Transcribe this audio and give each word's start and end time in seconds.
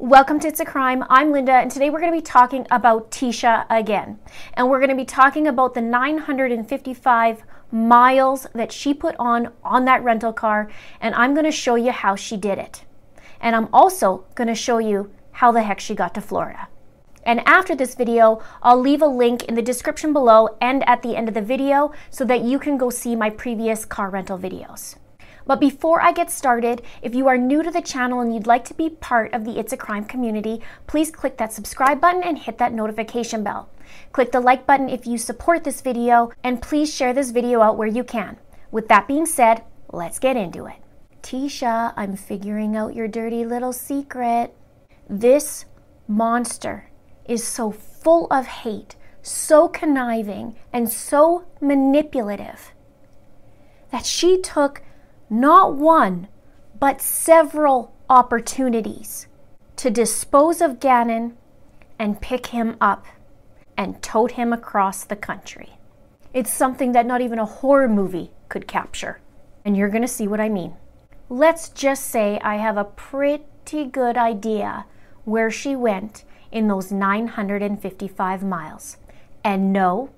Welcome 0.00 0.38
to 0.40 0.46
It's 0.46 0.60
a 0.60 0.64
Crime. 0.64 1.02
I'm 1.10 1.32
Linda, 1.32 1.54
and 1.54 1.68
today 1.68 1.90
we're 1.90 1.98
going 1.98 2.12
to 2.12 2.16
be 2.16 2.22
talking 2.22 2.68
about 2.70 3.10
Tecia 3.10 3.66
again. 3.68 4.20
And 4.54 4.70
we're 4.70 4.78
going 4.78 4.90
to 4.90 4.94
be 4.94 5.04
talking 5.04 5.48
about 5.48 5.74
the 5.74 5.80
955 5.80 7.42
miles 7.72 8.46
that 8.54 8.70
she 8.70 8.94
put 8.94 9.16
on 9.18 9.52
on 9.64 9.86
that 9.86 10.04
rental 10.04 10.32
car, 10.32 10.70
and 11.00 11.16
I'm 11.16 11.34
going 11.34 11.46
to 11.46 11.50
show 11.50 11.74
you 11.74 11.90
how 11.90 12.14
she 12.14 12.36
did 12.36 12.58
it. 12.58 12.84
And 13.40 13.56
I'm 13.56 13.68
also 13.72 14.24
going 14.36 14.46
to 14.46 14.54
show 14.54 14.78
you 14.78 15.10
how 15.32 15.50
the 15.50 15.64
heck 15.64 15.80
she 15.80 15.96
got 15.96 16.14
to 16.14 16.20
Florida. 16.20 16.68
And 17.24 17.40
after 17.44 17.74
this 17.74 17.96
video, 17.96 18.40
I'll 18.62 18.80
leave 18.80 19.02
a 19.02 19.08
link 19.08 19.46
in 19.46 19.56
the 19.56 19.62
description 19.62 20.12
below 20.12 20.56
and 20.60 20.88
at 20.88 21.02
the 21.02 21.16
end 21.16 21.26
of 21.26 21.34
the 21.34 21.42
video 21.42 21.90
so 22.08 22.24
that 22.24 22.42
you 22.42 22.60
can 22.60 22.78
go 22.78 22.88
see 22.88 23.16
my 23.16 23.30
previous 23.30 23.84
car 23.84 24.10
rental 24.10 24.38
videos. 24.38 24.94
But 25.48 25.60
before 25.60 26.02
I 26.02 26.12
get 26.12 26.30
started, 26.30 26.82
if 27.00 27.14
you 27.14 27.26
are 27.26 27.38
new 27.38 27.62
to 27.62 27.70
the 27.70 27.80
channel 27.80 28.20
and 28.20 28.34
you'd 28.34 28.46
like 28.46 28.66
to 28.66 28.74
be 28.74 28.90
part 28.90 29.32
of 29.32 29.46
the 29.46 29.58
It's 29.58 29.72
a 29.72 29.78
Crime 29.78 30.04
community, 30.04 30.60
please 30.86 31.10
click 31.10 31.38
that 31.38 31.54
subscribe 31.54 32.02
button 32.02 32.22
and 32.22 32.38
hit 32.38 32.58
that 32.58 32.74
notification 32.74 33.42
bell. 33.42 33.70
Click 34.12 34.30
the 34.30 34.40
like 34.40 34.66
button 34.66 34.90
if 34.90 35.06
you 35.06 35.16
support 35.16 35.64
this 35.64 35.80
video, 35.80 36.30
and 36.44 36.60
please 36.60 36.94
share 36.94 37.14
this 37.14 37.30
video 37.30 37.62
out 37.62 37.78
where 37.78 37.88
you 37.88 38.04
can. 38.04 38.36
With 38.70 38.88
that 38.88 39.08
being 39.08 39.24
said, 39.24 39.64
let's 39.90 40.18
get 40.18 40.36
into 40.36 40.66
it. 40.66 40.76
Tecia, 41.22 41.94
I'm 41.96 42.14
figuring 42.14 42.76
out 42.76 42.94
your 42.94 43.08
dirty 43.08 43.46
little 43.46 43.72
secret. 43.72 44.54
This 45.08 45.64
monster 46.06 46.90
is 47.24 47.42
so 47.42 47.70
full 47.70 48.26
of 48.30 48.46
hate, 48.46 48.96
so 49.22 49.66
conniving, 49.66 50.56
and 50.74 50.90
so 50.90 51.46
manipulative 51.58 52.72
that 53.90 54.04
she 54.04 54.38
took 54.42 54.82
not 55.30 55.74
one, 55.74 56.28
but 56.78 57.00
several 57.00 57.94
opportunities 58.08 59.26
to 59.76 59.90
dispose 59.90 60.60
of 60.60 60.80
Gannon 60.80 61.36
and 61.98 62.20
pick 62.20 62.46
him 62.46 62.76
up 62.80 63.06
and 63.76 64.02
tote 64.02 64.32
him 64.32 64.52
across 64.52 65.04
the 65.04 65.16
country. 65.16 65.78
It's 66.32 66.52
something 66.52 66.92
that 66.92 67.06
not 67.06 67.20
even 67.20 67.38
a 67.38 67.46
horror 67.46 67.88
movie 67.88 68.30
could 68.48 68.66
capture. 68.66 69.20
And 69.64 69.76
you're 69.76 69.88
going 69.88 70.02
to 70.02 70.08
see 70.08 70.26
what 70.26 70.40
I 70.40 70.48
mean. 70.48 70.74
Let's 71.28 71.68
just 71.68 72.04
say 72.04 72.40
I 72.42 72.56
have 72.56 72.76
a 72.76 72.84
pretty 72.84 73.84
good 73.90 74.16
idea 74.16 74.86
where 75.24 75.50
she 75.50 75.76
went 75.76 76.24
in 76.50 76.68
those 76.68 76.90
955 76.90 78.42
miles. 78.42 78.96
And 79.44 79.72
no, 79.72 80.10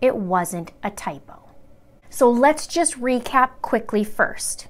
it 0.00 0.16
wasn't 0.16 0.72
a 0.82 0.90
typo. 0.90 1.47
So 2.18 2.28
let's 2.28 2.66
just 2.66 3.00
recap 3.00 3.50
quickly 3.62 4.02
first. 4.02 4.66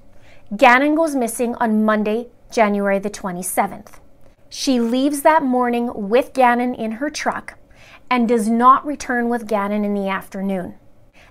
Gannon 0.55 0.93
goes 0.93 1.15
missing 1.15 1.55
on 1.55 1.83
Monday, 1.83 2.27
January 2.51 2.99
the 2.99 3.09
27th. 3.09 3.93
She 4.49 4.79
leaves 4.79 5.23
that 5.23 5.41
morning 5.41 5.89
with 5.95 6.33
Gannon 6.33 6.75
in 6.75 6.91
her 7.01 7.09
truck 7.09 7.57
and 8.07 8.27
does 8.27 8.47
not 8.47 8.85
return 8.85 9.29
with 9.29 9.47
Gannon 9.47 9.83
in 9.83 9.95
the 9.95 10.07
afternoon. 10.07 10.75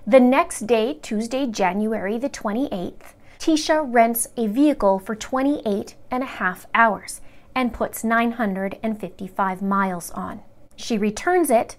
The 0.05 0.19
next 0.19 0.67
day, 0.67 0.95
Tuesday, 1.01 1.47
January 1.47 2.17
the 2.17 2.29
28th, 2.29 3.13
Tecia 3.39 3.81
rents 3.87 4.27
a 4.35 4.47
vehicle 4.47 4.99
for 4.99 5.15
28 5.15 5.95
and 6.11 6.21
a 6.21 6.25
half 6.25 6.67
hours 6.75 7.21
and 7.55 7.73
puts 7.73 8.03
955 8.03 9.61
miles 9.61 10.11
on. 10.11 10.41
She 10.75 10.97
returns 10.97 11.49
it 11.49 11.77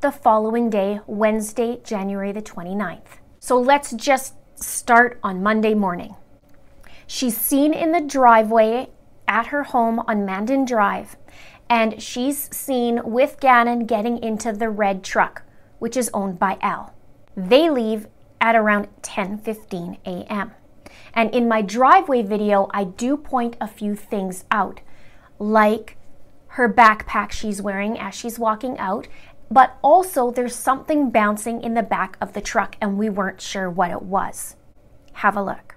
the 0.00 0.10
following 0.10 0.70
day, 0.70 1.00
Wednesday, 1.06 1.82
January 1.84 2.32
the 2.32 2.40
29th. 2.40 3.18
So 3.44 3.60
let's 3.60 3.92
just 3.92 4.36
start 4.54 5.18
on 5.22 5.42
Monday 5.42 5.74
morning. 5.74 6.14
She's 7.06 7.36
seen 7.36 7.74
in 7.74 7.92
the 7.92 8.00
driveway 8.00 8.88
at 9.28 9.48
her 9.48 9.64
home 9.64 9.98
on 10.08 10.24
Mandan 10.24 10.64
Drive, 10.64 11.16
and 11.68 12.02
she's 12.02 12.48
seen 12.56 13.02
with 13.04 13.40
Gannon 13.40 13.84
getting 13.84 14.16
into 14.22 14.50
the 14.50 14.70
red 14.70 15.04
truck, 15.04 15.42
which 15.78 15.94
is 15.94 16.10
owned 16.14 16.38
by 16.38 16.56
Al. 16.62 16.94
They 17.36 17.68
leave 17.68 18.06
at 18.40 18.56
around 18.56 18.88
10:15 19.02 19.98
a.m. 20.06 20.52
And 21.12 21.28
in 21.34 21.46
my 21.46 21.60
driveway 21.60 22.22
video, 22.22 22.70
I 22.70 22.84
do 22.84 23.14
point 23.14 23.58
a 23.60 23.68
few 23.68 23.94
things 23.94 24.46
out, 24.50 24.80
like 25.38 25.98
her 26.56 26.72
backpack 26.72 27.30
she's 27.30 27.60
wearing 27.60 27.98
as 27.98 28.14
she's 28.14 28.38
walking 28.38 28.78
out 28.78 29.06
but 29.54 29.78
also 29.82 30.32
there's 30.32 30.56
something 30.56 31.10
bouncing 31.10 31.62
in 31.62 31.74
the 31.74 31.82
back 31.82 32.16
of 32.20 32.32
the 32.32 32.40
truck 32.40 32.76
and 32.80 32.98
we 32.98 33.08
weren't 33.08 33.40
sure 33.40 33.70
what 33.70 33.92
it 33.92 34.02
was. 34.02 34.56
Have 35.12 35.36
a 35.36 35.42
look. 35.44 35.73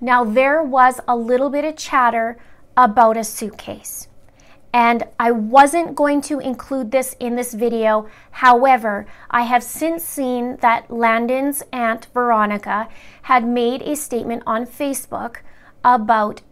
Now, 0.00 0.22
there 0.24 0.62
was 0.62 1.00
a 1.08 1.16
little 1.16 1.50
bit 1.50 1.64
of 1.64 1.76
chatter 1.76 2.38
about 2.76 3.16
a 3.16 3.24
suitcase. 3.24 4.06
And 4.72 5.04
I 5.18 5.32
wasn't 5.32 5.96
going 5.96 6.20
to 6.22 6.38
include 6.38 6.92
this 6.92 7.16
in 7.18 7.36
this 7.36 7.54
video. 7.54 8.08
However, 8.30 9.06
I 9.30 9.42
have 9.42 9.62
since 9.64 10.04
seen 10.04 10.56
that 10.60 10.90
Landen's 10.90 11.62
aunt 11.72 12.06
Veronica 12.14 12.88
had 13.22 13.46
made 13.46 13.82
a 13.82 13.96
statement 13.96 14.42
on 14.46 14.66
Facebook 14.66 15.38
about 15.82 16.42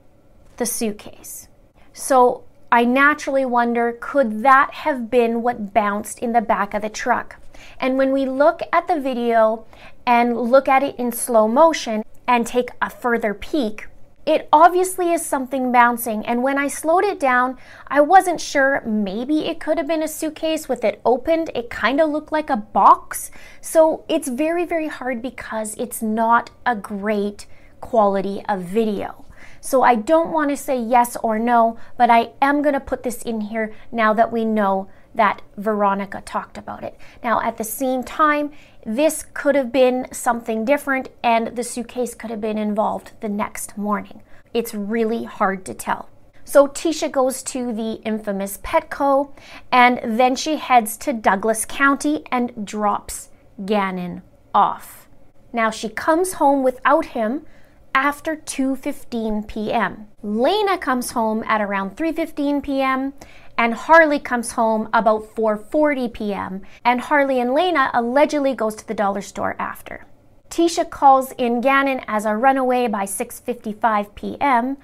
the 0.57 0.67
suitcase. 0.67 1.49
So 1.93 2.45
I 2.73 2.85
naturally 2.85 3.45
wonder 3.45 3.97
could 4.01 4.43
that 4.43 4.73
have 4.73 5.11
been 5.11 5.43
what 5.43 5.73
bounced 5.73 6.19
in 6.19 6.33
the 6.33 6.41
back 6.41 6.75
of 6.75 6.83
the 6.83 6.89
truck? 6.89 7.37
And 7.79 7.97
when 7.97 8.13
we 8.13 8.27
look 8.27 8.61
at 8.73 8.89
the 8.89 8.99
video 8.99 9.67
and 10.07 10.37
look 10.37 10.69
at 10.69 10.83
it 10.83 10.97
in 10.99 11.13
slow 11.13 11.47
motion, 11.47 12.03
and 12.27 12.47
take 12.47 12.71
a 12.81 12.91
further 12.91 13.35
peek, 13.35 13.89
it 14.27 14.49
obviously 14.53 15.13
is 15.13 15.25
something 15.25 15.71
bouncing. 15.71 16.27
And 16.27 16.43
when 16.43 16.59
I 16.59 16.67
slowed 16.67 17.05
it 17.05 17.21
down, 17.21 17.57
I 17.87 18.01
wasn't 18.01 18.41
sure. 18.41 18.83
Maybe 18.85 19.47
it 19.47 19.61
could 19.61 19.79
have 19.79 19.87
been 19.87 20.03
a 20.03 20.09
suitcase 20.09 20.69
with 20.69 20.83
it 20.83 21.01
opened. 21.05 21.51
It 21.55 21.71
kind 21.71 22.01
of 22.01 22.11
looked 22.11 22.33
like 22.33 22.51
a 22.51 22.57
box. 22.57 23.31
So 23.61 24.05
it's 24.09 24.27
very, 24.29 24.65
very 24.65 24.89
hard 24.89 25.23
because 25.23 25.77
it's 25.77 26.03
not 26.03 26.51
a 26.67 26.75
great 26.75 27.47
quality 27.81 28.43
of 28.49 28.63
video. 28.63 29.25
So 29.61 29.83
I 29.83 29.95
don't 29.95 30.33
want 30.33 30.51
to 30.51 30.57
say 30.57 30.77
yes 30.79 31.17
or 31.23 31.39
no, 31.39 31.79
but 31.97 32.11
I 32.11 32.31
am 32.43 32.63
going 32.63 32.75
to 32.75 32.81
put 32.81 33.05
this 33.05 33.23
in 33.23 33.43
here 33.43 33.73
now 33.93 34.13
that 34.13 34.33
we 34.33 34.45
know 34.45 34.89
that 35.15 35.43
Veronica 35.57 36.21
talked 36.21 36.59
about 36.59 36.85
it. 36.85 36.97
Now, 37.25 37.41
at 37.41 37.57
the 37.57 37.65
same 37.65 38.03
time, 38.03 38.53
this 38.87 39.27
could 39.35 39.57
have 39.57 39.73
been 39.73 40.07
something 40.13 40.65
different, 40.65 41.09
and 41.23 41.57
the 41.57 41.65
suitcase 41.65 42.15
could 42.15 42.31
have 42.31 42.41
been 42.41 42.57
involved 42.57 43.13
the 43.21 43.29
next 43.29 43.77
morning. 43.77 44.23
It's 44.55 44.73
really 44.73 45.25
hard 45.25 45.67
to 45.67 45.75
tell. 45.75 46.09
So 46.45 46.69
Tecia 46.69 47.11
goes 47.11 47.43
to 47.43 47.73
the 47.73 47.95
infamous 48.05 48.59
Petco, 48.59 49.33
and 49.73 50.19
then 50.19 50.37
she 50.37 50.59
heads 50.59 50.97
to 50.99 51.13
Douglas 51.13 51.65
County 51.65 52.23
and 52.31 52.65
drops 52.65 53.31
Gannon 53.65 54.23
off. 54.55 55.09
Now 55.53 55.71
she 55.71 55.89
comes 55.89 56.35
home 56.35 56.63
without 56.63 57.07
him 57.07 57.45
after 57.93 58.37
2:15 58.37 59.49
p.m. 59.49 60.07
Lena 60.23 60.79
comes 60.79 61.11
home 61.11 61.43
at 61.49 61.61
around 61.61 61.97
3:15 61.97 62.63
p.m 62.63 63.15
and 63.59 63.75
Harley 63.75 64.19
comes 64.19 64.53
home 64.53 64.89
about 64.93 65.35
4:40 65.35 66.13
p.m. 66.13 66.63
and 66.85 67.01
Harley 67.01 67.41
and 67.41 67.55
Lena 67.55 67.91
allegedly 67.95 68.55
goes 68.55 68.75
to 68.77 68.87
the 68.87 68.95
dollar 68.95 69.23
store 69.23 69.57
after. 69.59 70.05
Tecia 70.51 70.89
calls 70.89 71.33
in 71.33 71.61
Gannon 71.61 72.01
as 72.07 72.25
a 72.25 72.37
runaway 72.37 72.87
by 72.87 73.05
6:55 73.05 74.15
p.m. 74.15 74.77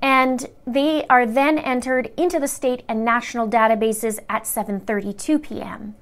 and 0.00 0.46
they 0.66 1.06
are 1.08 1.26
then 1.26 1.58
entered 1.58 2.10
into 2.16 2.40
the 2.40 2.48
state 2.48 2.82
and 2.88 3.04
national 3.04 3.48
databases 3.48 4.18
at 4.28 4.44
7:32 4.44 5.42
p.m. 5.42 5.94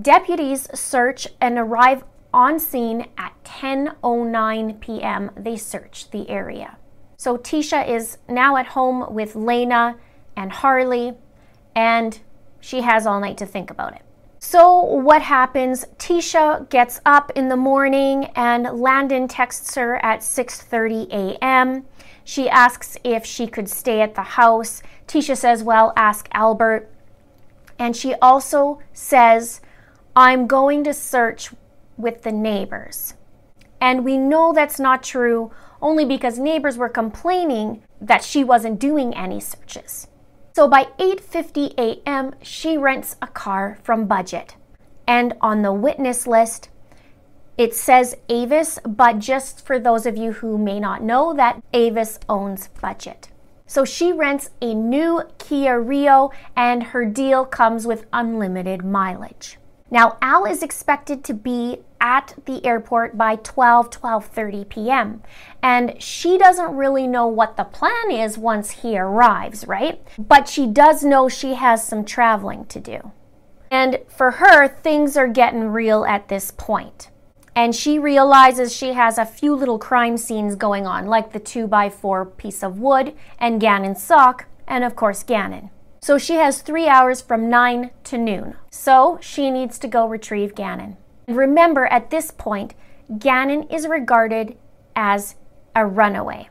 Deputies 0.00 0.68
search 0.74 1.28
and 1.40 1.58
arrive 1.58 2.04
on 2.32 2.58
scene 2.58 3.06
at 3.16 3.32
10:09 3.44 4.80
p.m. 4.80 5.30
They 5.36 5.56
search 5.56 6.10
the 6.10 6.28
area. 6.28 6.76
So 7.16 7.36
Tecia 7.36 7.88
is 7.88 8.18
now 8.28 8.56
at 8.56 8.66
home 8.68 9.14
with 9.14 9.36
Lena 9.36 9.96
and 10.36 10.50
Harley 10.50 11.14
and 11.74 12.20
she 12.60 12.80
has 12.82 13.06
all 13.06 13.20
night 13.20 13.36
to 13.38 13.46
think 13.46 13.70
about 13.70 13.94
it. 13.94 14.02
So 14.38 14.78
what 14.78 15.22
happens? 15.22 15.86
Tecia 15.98 16.68
gets 16.68 17.00
up 17.06 17.32
in 17.34 17.48
the 17.48 17.56
morning 17.56 18.26
and 18.36 18.64
Landen 18.64 19.26
texts 19.26 19.74
her 19.74 19.96
at 20.04 20.20
6:30 20.20 21.08
a.m. 21.10 21.84
She 22.24 22.48
asks 22.48 22.96
if 23.04 23.24
she 23.24 23.46
could 23.46 23.68
stay 23.68 24.00
at 24.00 24.14
the 24.14 24.22
house. 24.22 24.82
Tecia 25.06 25.36
says, 25.36 25.62
"Well, 25.62 25.92
ask 25.96 26.28
Albert." 26.32 26.90
And 27.78 27.96
she 27.96 28.14
also 28.14 28.80
says, 28.92 29.60
I'm 30.16 30.46
going 30.46 30.84
to 30.84 30.94
search 30.94 31.50
with 31.96 32.22
the 32.22 32.32
neighbors. 32.32 33.14
And 33.80 34.04
we 34.04 34.16
know 34.16 34.52
that's 34.52 34.78
not 34.78 35.02
true 35.02 35.50
only 35.82 36.04
because 36.04 36.38
neighbors 36.38 36.78
were 36.78 36.88
complaining 36.88 37.82
that 38.00 38.24
she 38.24 38.44
wasn't 38.44 38.78
doing 38.78 39.14
any 39.14 39.40
searches. 39.40 40.06
So 40.54 40.68
by 40.68 40.84
8:50 41.00 41.74
a.m., 41.76 42.36
she 42.40 42.78
rents 42.78 43.16
a 43.20 43.26
car 43.26 43.76
from 43.82 44.06
Budget. 44.06 44.54
And 45.04 45.34
on 45.40 45.62
the 45.62 45.72
witness 45.72 46.28
list, 46.28 46.68
it 47.58 47.74
says 47.74 48.14
Avis, 48.28 48.78
but 48.86 49.18
just 49.18 49.66
for 49.66 49.80
those 49.80 50.06
of 50.06 50.16
you 50.16 50.30
who 50.30 50.56
may 50.56 50.78
not 50.78 51.02
know 51.02 51.34
that 51.34 51.60
Avis 51.72 52.20
owns 52.28 52.68
Budget. 52.80 53.30
So 53.66 53.84
she 53.84 54.12
rents 54.12 54.50
a 54.62 54.74
new 54.74 55.22
Kia 55.38 55.80
Rio 55.80 56.30
and 56.54 56.84
her 56.84 57.04
deal 57.04 57.44
comes 57.44 57.84
with 57.84 58.06
unlimited 58.12 58.84
mileage. 58.84 59.58
Now 59.90 60.18
Al 60.22 60.44
is 60.44 60.62
expected 60.62 61.24
to 61.24 61.34
be 61.34 61.80
at 62.04 62.34
the 62.44 62.62
airport 62.66 63.16
by 63.16 63.34
12 63.36 63.88
12:30 63.88 64.68
p.m. 64.68 65.22
and 65.62 66.00
she 66.00 66.36
doesn't 66.36 66.76
really 66.76 67.06
know 67.06 67.26
what 67.26 67.56
the 67.56 67.64
plan 67.64 68.10
is 68.10 68.36
once 68.36 68.82
he 68.82 68.98
arrives, 68.98 69.66
right? 69.66 70.06
But 70.18 70.46
she 70.46 70.66
does 70.66 71.02
know 71.02 71.30
she 71.30 71.54
has 71.54 71.82
some 71.82 72.04
traveling 72.04 72.66
to 72.66 72.78
do. 72.78 73.12
And 73.70 74.00
for 74.06 74.32
her, 74.32 74.68
things 74.68 75.16
are 75.16 75.26
getting 75.26 75.68
real 75.68 76.04
at 76.04 76.28
this 76.28 76.50
point. 76.50 77.08
And 77.56 77.74
she 77.74 77.98
realizes 77.98 78.76
she 78.76 78.92
has 78.92 79.16
a 79.16 79.24
few 79.24 79.56
little 79.56 79.78
crime 79.78 80.18
scenes 80.18 80.56
going 80.56 80.86
on, 80.86 81.06
like 81.06 81.32
the 81.32 81.40
2x4 81.40 82.36
piece 82.36 82.62
of 82.62 82.78
wood 82.78 83.14
and 83.38 83.60
Gannon's 83.60 84.02
sock, 84.02 84.46
and 84.68 84.84
of 84.84 84.94
course, 84.94 85.22
Gannon. 85.22 85.70
So 86.02 86.18
she 86.18 86.34
has 86.34 86.60
three 86.60 86.86
hours 86.86 87.22
from 87.22 87.48
9 87.48 87.90
to 88.04 88.18
noon. 88.18 88.56
So 88.70 89.18
she 89.22 89.50
needs 89.50 89.78
to 89.78 89.88
go 89.88 90.06
retrieve 90.06 90.54
Gannon. 90.54 90.98
Remember, 91.26 91.86
at 91.86 92.10
this 92.10 92.30
point, 92.30 92.74
Gannon 93.18 93.64
is 93.64 93.86
regarded 93.86 94.56
as 94.96 95.36
a 95.74 95.86
runaway. 95.86 96.48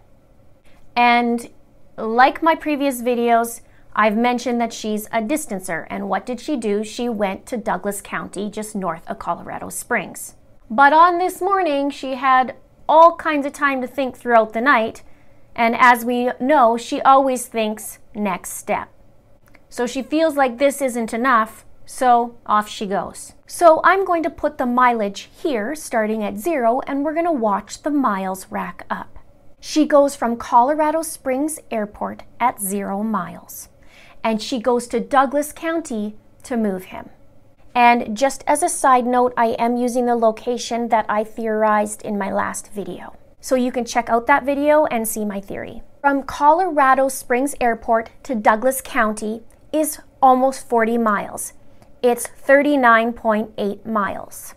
And 0.96 1.50
like 1.98 2.44
my 2.44 2.56
previous 2.56 3.02
videos, 3.02 3.62
I've 3.96 4.18
mentioned 4.18 4.60
that 4.62 4.74
she's 4.74 5.06
a 5.08 5.22
distancer. 5.22 5.86
And 5.90 6.10
what 6.10 6.26
did 6.26 6.40
she 6.40 6.56
do? 6.58 6.84
She 6.84 7.10
went 7.10 7.46
to 7.48 7.58
Douglas 7.58 8.02
County, 8.02 8.50
just 8.50 8.76
north 8.76 9.08
of 9.08 9.20
Colorado 9.20 9.70
Springs. 9.70 10.36
But 10.70 10.94
on 10.94 11.20
this 11.20 11.42
morning, 11.42 11.90
she 11.90 12.16
had 12.16 12.56
all 12.90 13.16
kinds 13.16 13.46
of 13.46 13.54
time 13.54 13.82
to 13.82 13.88
think 13.88 14.18
throughout 14.18 14.54
the 14.54 14.62
night. 14.62 15.04
And 15.56 15.76
as 15.78 16.04
we 16.04 16.32
know, 16.40 16.78
she 16.78 17.02
always 17.02 17.46
thinks 17.46 18.00
next 18.16 18.54
step. 18.54 18.90
So 19.70 19.86
she 19.86 20.02
feels 20.02 20.36
like 20.36 20.58
this 20.58 20.82
isn't 20.82 21.14
enough, 21.14 21.66
so 21.86 22.38
off 22.46 22.70
she 22.70 22.86
goes. 22.86 23.34
So 23.46 23.82
I'm 23.84 24.06
going 24.06 24.24
to 24.24 24.30
put 24.30 24.58
the 24.58 24.66
mileage 24.66 25.30
here, 25.42 25.76
starting 25.76 26.24
at 26.24 26.38
zero, 26.38 26.82
and 26.88 27.04
we're 27.04 27.14
going 27.14 27.26
to 27.26 27.32
watch 27.32 27.84
the 27.84 27.92
miles 27.92 28.48
rack 28.50 28.86
up. 28.90 29.20
She 29.60 29.86
goes 29.86 30.16
from 30.16 30.38
Colorado 30.38 31.02
Springs 31.02 31.60
Airport 31.72 32.24
at 32.40 32.60
zero 32.60 33.04
miles, 33.04 33.70
and 34.24 34.42
she 34.42 34.60
goes 34.60 34.88
to 34.88 35.00
Douglas 35.00 35.54
County 35.54 36.18
to 36.44 36.58
move 36.58 36.86
him. 36.86 37.10
And 37.76 38.16
just 38.16 38.44
as 38.46 38.62
a 38.62 38.70
side 38.70 39.06
note, 39.06 39.34
I 39.36 39.56
am 39.60 39.78
using 39.78 40.06
the 40.06 40.16
location 40.16 40.90
that 40.90 41.06
I 41.10 41.24
theorized 41.24 42.02
in 42.04 42.18
my 42.18 42.32
last 42.32 42.72
video. 42.72 43.16
So 43.40 43.56
you 43.56 43.72
can 43.72 43.84
check 43.84 44.10
out 44.10 44.28
that 44.28 44.46
video 44.46 44.86
and 44.86 45.08
see 45.08 45.26
my 45.26 45.42
theory. 45.42 45.82
From 46.02 46.24
Colorado 46.24 47.08
Springs 47.10 47.56
Airport 47.60 48.10
to 48.24 48.36
Douglas 48.36 48.82
County 48.82 49.42
is 49.72 50.00
almost 50.22 50.68
40 50.70 50.98
miles. 50.98 51.54
It's 52.04 52.28
39.8 52.28 53.86
miles. 53.86 54.56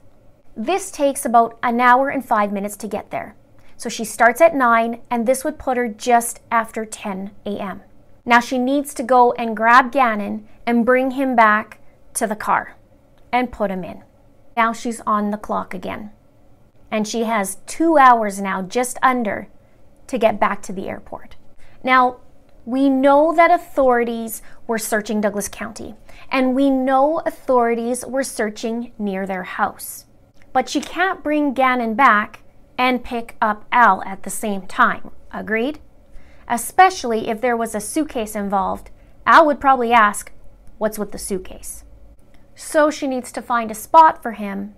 This 0.56 0.90
takes 0.90 1.24
about 1.24 1.56
an 1.62 1.80
hour 1.80 2.08
and 2.08 2.24
five 2.24 2.50
minutes 2.50 2.76
to 2.78 2.88
get 2.88 3.12
there. 3.12 3.36
So 3.76 3.88
she 3.88 4.04
starts 4.04 4.40
at 4.40 4.56
9, 4.56 5.00
and 5.12 5.26
this 5.26 5.44
would 5.44 5.56
put 5.56 5.76
her 5.76 5.86
just 5.86 6.40
after 6.50 6.84
10 6.84 7.30
a.m. 7.44 7.82
Now 8.24 8.40
she 8.40 8.58
needs 8.58 8.92
to 8.94 9.04
go 9.04 9.30
and 9.34 9.56
grab 9.56 9.92
Gannon 9.92 10.48
and 10.66 10.84
bring 10.84 11.12
him 11.12 11.36
back 11.36 11.78
to 12.14 12.26
the 12.26 12.34
car 12.34 12.74
and 13.30 13.52
put 13.52 13.70
him 13.70 13.84
in. 13.84 14.02
Now 14.56 14.72
she's 14.72 15.00
on 15.06 15.30
the 15.30 15.36
clock 15.36 15.72
again. 15.72 16.10
And 16.90 17.06
she 17.06 17.22
has 17.22 17.58
two 17.66 17.96
hours 17.96 18.40
now, 18.40 18.60
just 18.60 18.98
under, 19.04 19.46
to 20.08 20.18
get 20.18 20.40
back 20.40 20.62
to 20.62 20.72
the 20.72 20.88
airport. 20.88 21.36
Now, 21.84 22.16
we 22.64 22.90
know 22.90 23.32
that 23.32 23.52
authorities 23.52 24.42
were 24.66 24.78
searching 24.78 25.20
Douglas 25.20 25.48
County, 25.48 25.94
and 26.30 26.54
we 26.54 26.70
know 26.70 27.20
authorities 27.26 28.04
were 28.06 28.22
searching 28.22 28.92
near 28.98 29.26
their 29.26 29.44
house. 29.44 30.06
But 30.52 30.68
she 30.68 30.80
can't 30.80 31.22
bring 31.22 31.54
Gannon 31.54 31.94
back 31.94 32.42
and 32.78 33.04
pick 33.04 33.36
up 33.40 33.64
Al 33.72 34.02
at 34.04 34.22
the 34.22 34.30
same 34.30 34.62
time. 34.62 35.10
Agreed? 35.32 35.80
Especially 36.48 37.28
if 37.28 37.40
there 37.40 37.56
was 37.56 37.74
a 37.74 37.80
suitcase 37.80 38.34
involved. 38.34 38.90
Al 39.26 39.46
would 39.46 39.60
probably 39.60 39.92
ask, 39.92 40.32
What's 40.78 40.98
with 40.98 41.12
the 41.12 41.18
suitcase? 41.18 41.84
So 42.54 42.90
she 42.90 43.06
needs 43.06 43.32
to 43.32 43.42
find 43.42 43.70
a 43.70 43.74
spot 43.74 44.22
for 44.22 44.32
him 44.32 44.74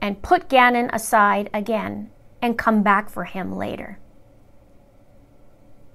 and 0.00 0.22
put 0.22 0.48
Gannon 0.48 0.90
aside 0.92 1.48
again 1.54 2.10
and 2.42 2.58
come 2.58 2.82
back 2.82 3.08
for 3.08 3.24
him 3.24 3.56
later 3.56 3.98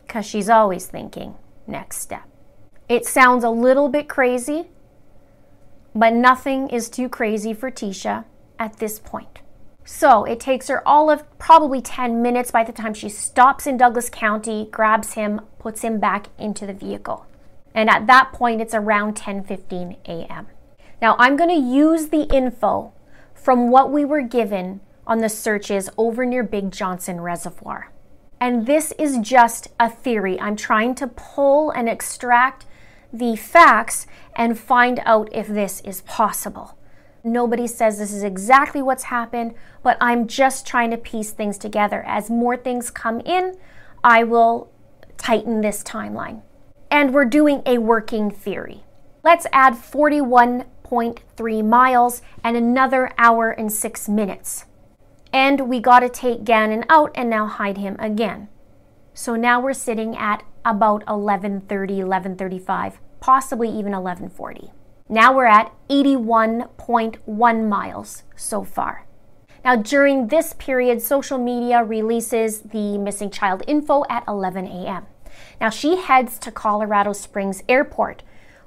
because 0.08 0.26
she's 0.26 0.50
always 0.50 0.86
thinking 0.88 1.36
next 1.68 1.98
step. 1.98 2.24
It 2.90 3.06
sounds 3.06 3.44
a 3.44 3.50
little 3.50 3.90
bit 3.90 4.08
crazy, 4.08 4.70
but 5.94 6.14
nothing 6.14 6.70
is 6.70 6.90
too 6.90 7.10
crazy 7.10 7.54
for 7.54 7.70
Tecia 7.70 8.24
at 8.58 8.78
this 8.78 8.98
point. 9.00 9.42
So 9.84 10.24
it 10.24 10.40
takes 10.40 10.68
her 10.68 10.88
all 10.88 11.10
of 11.10 11.24
probably 11.38 11.82
10 11.82 12.22
minutes 12.22 12.52
by 12.52 12.64
the 12.64 12.72
time 12.72 12.94
she 12.94 13.10
stops 13.10 13.68
in 13.68 13.78
Douglas 13.78 14.10
County, 14.10 14.68
grabs 14.72 15.14
him, 15.14 15.42
puts 15.60 15.82
him 15.82 16.00
back 16.00 16.28
into 16.38 16.66
the 16.66 16.74
vehicle. 16.74 17.26
And 17.74 17.90
at 17.90 18.08
that 18.08 18.32
point, 18.34 18.62
it's 18.62 18.74
around 18.74 19.16
10:15 19.16 19.98
a.m. 20.08 20.48
Now 21.02 21.16
I'm 21.20 21.36
going 21.36 21.50
to 21.50 21.56
use 21.56 22.08
the 22.08 22.24
info 22.34 22.94
from 23.34 23.70
what 23.70 23.92
we 23.92 24.04
were 24.04 24.22
given 24.22 24.82
on 25.06 25.20
the 25.20 25.30
searches 25.30 25.90
over 25.98 26.26
near 26.26 26.44
Big 26.44 26.72
Johnson 26.72 27.22
Reservoir. 27.22 27.92
And 28.40 28.66
this 28.66 28.94
is 29.00 29.18
just 29.20 29.70
a 29.80 29.90
theory. 29.90 30.40
I'm 30.40 30.56
trying 30.56 30.96
to 30.96 31.08
pull 31.08 31.72
and 31.72 31.90
extract 31.90 32.66
the 33.12 33.36
facts 33.36 34.08
and 34.36 34.60
find 34.60 35.02
out 35.06 35.30
if 35.32 35.48
this 35.48 35.82
is 35.82 36.02
possible. 36.02 36.78
Nobody 37.24 37.68
says 37.68 37.98
this 37.98 38.14
is 38.14 38.24
exactly 38.24 38.82
what's 38.82 39.04
happened, 39.04 39.54
but 39.84 39.98
I'm 40.00 40.28
just 40.28 40.66
trying 40.66 40.92
to 40.92 40.98
piece 40.98 41.32
things 41.32 41.58
together. 41.58 42.04
As 42.08 42.30
more 42.30 42.56
things 42.56 42.90
come 42.90 43.20
in, 43.22 43.58
I 44.04 44.24
will 44.24 44.72
tighten 45.18 45.62
this 45.62 45.84
timeline. 45.84 46.42
And 46.90 47.14
we're 47.14 47.26
doing 47.26 47.64
a 47.66 47.80
working 47.80 48.32
theory. 48.32 48.84
Let's 49.24 49.48
add 49.52 49.74
41.3 49.74 51.66
miles 51.66 52.22
and 52.44 52.56
another 52.56 53.12
hour 53.18 53.52
and 53.52 53.74
six 53.74 54.08
minutes. 54.08 54.66
And 55.34 55.68
we 55.68 55.82
got 55.82 56.00
to 56.00 56.10
take 56.10 56.46
Gannon 56.46 56.86
out 56.88 57.12
and 57.14 57.30
now 57.30 57.46
hide 57.46 57.78
him 57.78 57.98
again. 58.00 58.48
So 59.18 59.36
now 59.36 59.60
we're 59.60 59.74
sitting 59.74 60.16
at 60.16 60.44
about 60.64 61.04
1130, 61.08 62.04
1135, 62.04 63.00
possibly 63.20 63.68
even 63.68 63.92
1140. 63.92 64.72
Now 65.10 65.36
we're 65.36 65.48
at 65.48 65.74
81.1 65.90 67.68
miles 67.68 68.24
so 68.36 68.64
far. 68.64 69.08
Now, 69.66 69.76
during 69.76 70.28
this 70.28 70.54
period, 70.54 71.02
social 71.02 71.40
media 71.40 71.84
releases 71.84 72.62
the 72.62 73.00
missing 73.00 73.32
child 73.32 73.64
info 73.66 74.04
at 74.08 74.24
11 74.28 74.68
a.m. 74.68 75.08
Now, 75.60 75.72
she 75.72 75.96
heads 75.96 76.38
to 76.38 76.52
Colorado 76.52 77.12
Springs 77.12 77.64
Airport, 77.68 78.22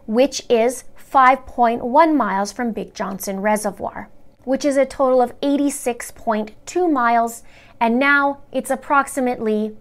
which 0.07 0.43
is 0.51 0.83
5.1 0.99 2.17
miles 2.17 2.51
from 2.51 2.73
Big 2.73 2.93
Johnson 2.93 3.39
Reservoir 3.39 4.11
which 4.45 4.65
is 4.65 4.79
a 4.79 4.87
total 4.87 5.21
of 5.21 5.39
86.2 5.43 6.91
miles, 6.91 7.43
and 7.79 7.99
now 7.99 8.41
it's 8.51 8.71
approximately 8.71 9.77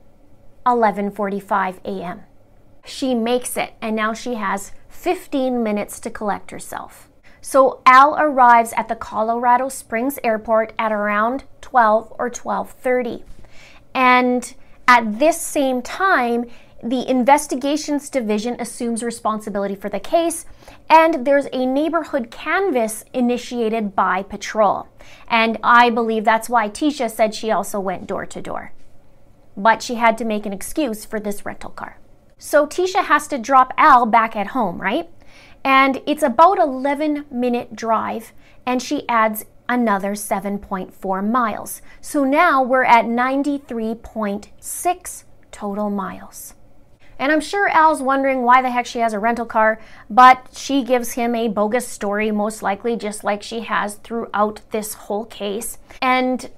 11:45 0.66 1.80
a.m. 1.86 2.24
She 2.86 3.13
makes 3.13 3.58
it, 3.58 3.74
and 3.82 3.96
now 3.96 4.13
she 4.13 4.36
has 4.36 4.72
15 4.89 5.62
minutes 5.63 6.00
to 6.00 6.10
collect 6.10 6.51
herself. 6.51 7.10
So 7.42 7.82
Al 7.86 8.16
arrives 8.20 8.74
at 8.75 8.88
the 8.88 8.96
Colorado 8.96 9.70
Springs 9.70 10.20
airport 10.24 10.74
at 10.78 10.92
around 10.92 11.46
12 11.62 12.13
or 12.20 12.30
12:30. 12.30 13.24
And 13.94 14.54
at 14.88 15.20
this 15.20 15.39
same 15.39 15.82
time, 15.82 16.46
the 16.82 17.10
investigations 17.10 18.10
division 18.10 18.56
assumes 18.60 19.04
responsibility 19.04 19.75
for 19.75 19.89
the 19.89 20.00
case, 20.00 20.46
and 20.89 21.25
there's 21.25 21.48
a 21.51 21.66
neighborhood 21.66 22.32
canvas 22.32 23.04
initiated 23.13 23.96
by 23.96 24.24
patrol. 24.24 24.88
And 25.28 25.58
I 25.63 25.89
believe 25.89 26.24
that's 26.24 26.50
why 26.50 26.70
Tecia 26.70 27.10
said 27.12 27.36
she 27.36 27.51
also 27.51 27.80
went 27.80 28.08
door 28.08 28.25
to 28.25 28.42
door. 28.42 28.72
But 29.60 29.84
she 29.84 29.96
had 29.96 30.18
to 30.20 30.25
make 30.25 30.46
an 30.46 30.54
excuse 30.54 31.04
for 31.04 31.20
this 31.20 31.46
rental 31.46 31.72
car. 31.72 32.00
So 32.38 32.66
Tecia 32.66 33.04
has 33.04 33.28
to 33.28 33.38
drop 33.38 33.74
Al 33.78 34.06
back 34.06 34.38
at 34.38 34.48
home, 34.48 34.82
right? 34.82 35.10
And 35.63 36.01
it's 36.08 36.24
about 36.24 36.58
11 36.58 37.25
minute 37.30 37.75
drive, 37.75 38.32
and 38.66 38.82
she 38.82 39.04
adds 39.10 39.44
another 39.68 40.13
7.4 40.13 41.30
miles. 41.30 41.82
So 42.00 42.24
now 42.24 42.63
we're 42.63 42.86
at 42.86 43.04
93.6 43.04 45.24
total 45.51 45.89
miles. 45.89 46.54
And 47.20 47.34
I'm 47.34 47.42
sure 47.42 47.68
Al's 47.68 48.01
wondering 48.01 48.44
why 48.44 48.62
the 48.62 48.72
heck 48.72 48.86
she 48.86 49.00
has 49.00 49.12
a 49.12 49.20
rental 49.20 49.46
car, 49.46 49.82
but 50.10 50.48
she 50.56 50.86
gives 50.86 51.12
him 51.12 51.36
a 51.36 51.50
bogus 51.50 51.86
story, 51.86 52.32
most 52.32 52.63
likely, 52.63 52.96
just 52.96 53.25
like 53.25 53.44
she 53.44 53.60
has 53.60 53.96
throughout 53.96 54.62
this 54.72 54.94
whole 54.94 55.25
case, 55.25 55.80
and 56.01 56.50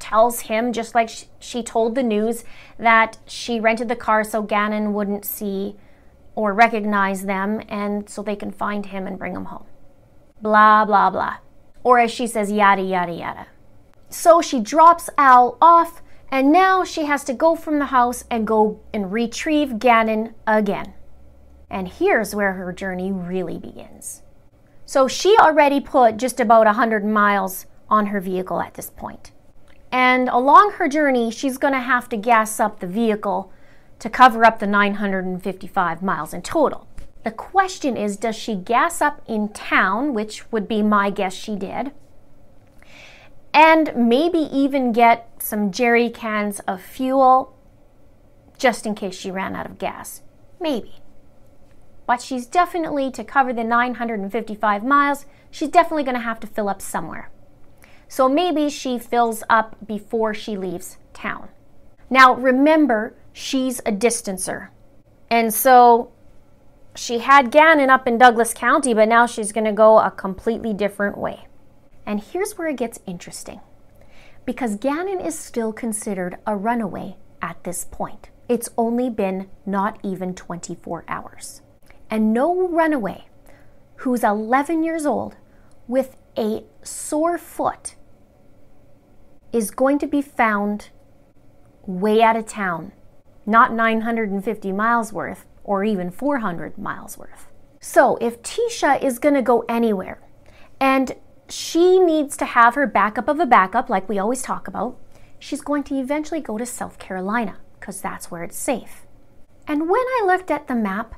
tells 0.00 0.40
him, 0.40 0.72
just 0.72 0.94
like 0.94 1.10
she 1.38 1.62
told 1.62 1.94
the 1.94 2.02
news, 2.02 2.44
that 2.78 3.18
she 3.26 3.60
rented 3.60 3.88
the 3.88 3.96
car 3.96 4.24
so 4.24 4.42
Gannon 4.42 4.92
wouldn't 4.92 5.24
see 5.24 5.76
or 6.34 6.54
recognize 6.54 7.26
them 7.26 7.62
and 7.68 8.08
so 8.08 8.22
they 8.22 8.36
can 8.36 8.50
find 8.50 8.86
him 8.86 9.06
and 9.06 9.18
bring 9.18 9.34
him 9.34 9.46
home. 9.46 9.66
Blah, 10.40 10.84
blah, 10.84 11.10
blah. 11.10 11.36
Or 11.82 11.98
as 11.98 12.10
she 12.10 12.26
says, 12.26 12.50
yada, 12.50 12.82
yada, 12.82 13.12
yada. 13.12 13.46
So 14.08 14.40
she 14.40 14.60
drops 14.60 15.10
Al 15.18 15.56
off 15.60 16.02
and 16.30 16.52
now 16.52 16.84
she 16.84 17.04
has 17.04 17.24
to 17.24 17.34
go 17.34 17.54
from 17.54 17.78
the 17.78 17.86
house 17.86 18.24
and 18.30 18.46
go 18.46 18.80
and 18.94 19.12
retrieve 19.12 19.78
Gannon 19.78 20.34
again. 20.46 20.94
And 21.68 21.88
here's 21.88 22.34
where 22.34 22.54
her 22.54 22.72
journey 22.72 23.12
really 23.12 23.58
begins. 23.58 24.22
So 24.86 25.06
she 25.06 25.36
already 25.38 25.80
put 25.80 26.16
just 26.16 26.40
about 26.40 26.66
100 26.66 27.04
miles 27.04 27.66
on 27.88 28.06
her 28.06 28.20
vehicle 28.20 28.60
at 28.60 28.74
this 28.74 28.90
point. 28.90 29.32
And 29.92 30.28
along 30.28 30.72
her 30.72 30.88
journey, 30.88 31.30
she's 31.30 31.58
going 31.58 31.72
to 31.72 31.80
have 31.80 32.08
to 32.10 32.16
gas 32.16 32.60
up 32.60 32.80
the 32.80 32.86
vehicle 32.86 33.52
to 33.98 34.08
cover 34.08 34.44
up 34.44 34.58
the 34.58 34.66
955 34.66 36.02
miles 36.02 36.32
in 36.32 36.42
total. 36.42 36.86
The 37.24 37.30
question 37.30 37.96
is 37.96 38.16
does 38.16 38.36
she 38.36 38.54
gas 38.54 39.02
up 39.02 39.22
in 39.26 39.48
town, 39.50 40.14
which 40.14 40.50
would 40.50 40.66
be 40.66 40.82
my 40.82 41.10
guess 41.10 41.34
she 41.34 41.54
did, 41.54 41.92
and 43.52 43.92
maybe 43.94 44.38
even 44.38 44.92
get 44.92 45.28
some 45.38 45.70
jerry 45.70 46.08
cans 46.08 46.60
of 46.60 46.80
fuel 46.80 47.54
just 48.56 48.86
in 48.86 48.94
case 48.94 49.14
she 49.14 49.30
ran 49.30 49.56
out 49.56 49.66
of 49.66 49.78
gas. 49.78 50.22
Maybe. 50.60 50.94
But 52.06 52.22
she's 52.22 52.46
definitely, 52.46 53.10
to 53.12 53.24
cover 53.24 53.52
the 53.52 53.64
955 53.64 54.84
miles, 54.84 55.26
she's 55.50 55.68
definitely 55.68 56.04
going 56.04 56.16
to 56.16 56.20
have 56.20 56.40
to 56.40 56.46
fill 56.46 56.68
up 56.68 56.82
somewhere. 56.82 57.30
So 58.10 58.28
maybe 58.28 58.68
she 58.68 58.98
fills 58.98 59.44
up 59.48 59.76
before 59.86 60.34
she 60.34 60.56
leaves 60.56 60.98
town. 61.12 61.48
Now, 62.10 62.34
remember, 62.34 63.14
she's 63.32 63.78
a 63.86 63.92
distancer. 63.92 64.70
And 65.30 65.54
so 65.54 66.10
she 66.96 67.20
had 67.20 67.52
Gannon 67.52 67.88
up 67.88 68.08
in 68.08 68.18
Douglas 68.18 68.52
County, 68.52 68.94
but 68.94 69.08
now 69.08 69.26
she's 69.26 69.52
going 69.52 69.64
to 69.64 69.72
go 69.72 70.00
a 70.00 70.10
completely 70.10 70.74
different 70.74 71.18
way. 71.18 71.46
And 72.04 72.20
here's 72.20 72.58
where 72.58 72.66
it 72.66 72.78
gets 72.78 72.98
interesting 73.06 73.60
because 74.44 74.74
Gannon 74.74 75.20
is 75.20 75.38
still 75.38 75.72
considered 75.72 76.36
a 76.48 76.56
runaway 76.56 77.14
at 77.40 77.62
this 77.62 77.84
point. 77.84 78.30
It's 78.48 78.70
only 78.76 79.08
been 79.08 79.48
not 79.64 80.00
even 80.02 80.34
24 80.34 81.04
hours. 81.06 81.62
And 82.10 82.34
no 82.34 82.66
runaway 82.66 83.26
who's 83.98 84.24
11 84.24 84.82
years 84.82 85.06
old 85.06 85.36
with 85.86 86.16
a 86.36 86.64
sore 86.82 87.38
foot 87.38 87.94
is 89.52 89.70
going 89.70 89.98
to 89.98 90.06
be 90.06 90.22
found 90.22 90.90
way 91.86 92.22
out 92.22 92.36
of 92.36 92.46
town, 92.46 92.92
not 93.46 93.72
950 93.72 94.72
miles 94.72 95.12
worth 95.12 95.46
or 95.64 95.84
even 95.84 96.10
400 96.10 96.78
miles 96.78 97.18
worth. 97.18 97.48
So 97.80 98.16
if 98.20 98.42
Tecia 98.42 99.02
is 99.02 99.18
going 99.18 99.34
to 99.34 99.42
go 99.42 99.64
anywhere 99.68 100.20
and 100.80 101.14
she 101.50 101.98
needs 101.98 102.36
to 102.36 102.44
have 102.44 102.74
her 102.74 102.86
backup 102.86 103.28
of 103.28 103.40
a 103.40 103.46
backup, 103.46 103.88
like 103.90 104.08
we 104.08 104.18
always 104.18 104.42
talk 104.42 104.68
about. 104.68 104.96
She's 105.38 105.60
going 105.60 105.82
to 105.84 105.98
eventually 105.98 106.40
go 106.40 106.58
to 106.58 106.66
South 106.66 106.98
Carolina 106.98 107.58
because 107.78 108.00
that's 108.00 108.30
where 108.30 108.44
it's 108.44 108.58
safe. 108.58 109.06
And 109.66 109.88
when 109.88 110.00
I 110.00 110.24
looked 110.26 110.50
at 110.50 110.68
the 110.68 110.74
map, 110.74 111.14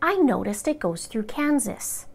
I 0.00 0.14
noticed 0.16 0.68
it 0.68 0.78
goes 0.78 1.06
through 1.06 1.24
Kansas 1.24 2.06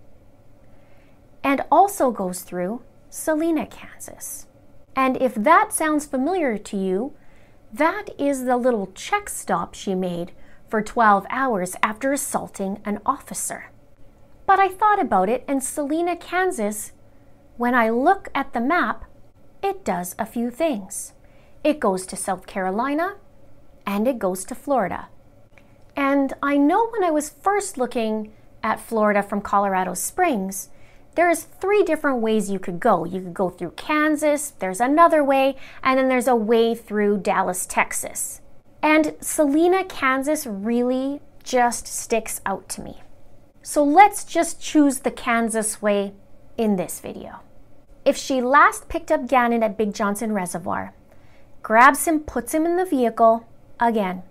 and 1.43 1.61
also 1.71 2.11
goes 2.11 2.41
through 2.41 2.81
Salina, 3.09 3.65
Kansas. 3.65 4.47
And 4.95 5.21
if 5.21 5.35
that 5.35 5.73
sounds 5.73 6.05
familiar 6.05 6.57
to 6.57 6.77
you, 6.77 7.13
that 7.71 8.09
is 8.17 8.45
the 8.45 8.57
little 8.57 8.91
check 8.93 9.29
stop 9.29 9.73
she 9.73 9.95
made 9.95 10.31
for 10.69 10.81
12 10.81 11.25
hours 11.29 11.75
after 11.81 12.11
assaulting 12.11 12.81
an 12.85 12.99
officer. 13.05 13.71
But 14.45 14.59
I 14.59 14.67
thought 14.67 15.01
about 15.01 15.29
it, 15.29 15.43
and 15.47 15.63
Salina, 15.63 16.15
Kansas 16.15 16.91
when 17.57 17.75
I 17.75 17.89
look 17.89 18.29
at 18.33 18.53
the 18.53 18.59
map, 18.59 19.05
it 19.61 19.85
does 19.85 20.15
a 20.17 20.25
few 20.25 20.49
things. 20.49 21.13
It 21.63 21.79
goes 21.79 22.05
to 22.07 22.15
South 22.15 22.47
Carolina 22.47 23.17
and 23.85 24.07
it 24.07 24.17
goes 24.17 24.43
to 24.45 24.55
Florida. 24.55 25.07
And 25.95 26.33
I 26.41 26.57
know 26.57 26.89
when 26.89 27.03
I 27.03 27.11
was 27.11 27.29
first 27.29 27.77
looking 27.77 28.33
at 28.63 28.79
Florida 28.79 29.21
from 29.21 29.41
Colorado 29.41 29.93
Springs, 29.93 30.69
there's 31.15 31.43
three 31.43 31.83
different 31.83 32.19
ways 32.19 32.49
you 32.49 32.59
could 32.59 32.79
go. 32.79 33.05
You 33.05 33.21
could 33.21 33.33
go 33.33 33.49
through 33.49 33.71
Kansas, 33.71 34.51
there's 34.51 34.81
another 34.81 35.23
way, 35.23 35.55
and 35.83 35.97
then 35.97 36.09
there's 36.09 36.27
a 36.27 36.35
way 36.35 36.75
through 36.75 37.19
Dallas, 37.19 37.65
Texas. 37.65 38.41
And 38.81 39.15
Salina, 39.21 39.85
Kansas 39.85 40.45
really 40.45 41.21
just 41.43 41.87
sticks 41.87 42.41
out 42.45 42.67
to 42.69 42.81
me. 42.81 43.01
So 43.61 43.83
let's 43.83 44.23
just 44.23 44.61
choose 44.61 44.99
the 44.99 45.11
Kansas 45.11 45.81
way 45.81 46.13
in 46.57 46.75
this 46.75 46.99
video. 46.99 47.39
If 48.03 48.17
she 48.17 48.41
last 48.41 48.89
picked 48.89 49.11
up 49.11 49.27
Gannon 49.27 49.63
at 49.63 49.77
Big 49.77 49.93
Johnson 49.93 50.33
Reservoir, 50.33 50.93
grabs 51.61 52.05
him, 52.05 52.19
puts 52.19 52.53
him 52.53 52.65
in 52.65 52.75
the 52.75 52.85
vehicle 52.85 53.47
again, 53.79 54.23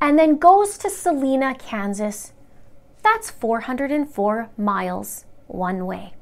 and 0.00 0.18
then 0.18 0.36
goes 0.36 0.76
to 0.78 0.90
Salina, 0.90 1.54
Kansas, 1.54 2.32
that's 3.02 3.30
404 3.30 4.50
miles 4.56 5.24
one 5.52 5.86
way, 5.86 6.14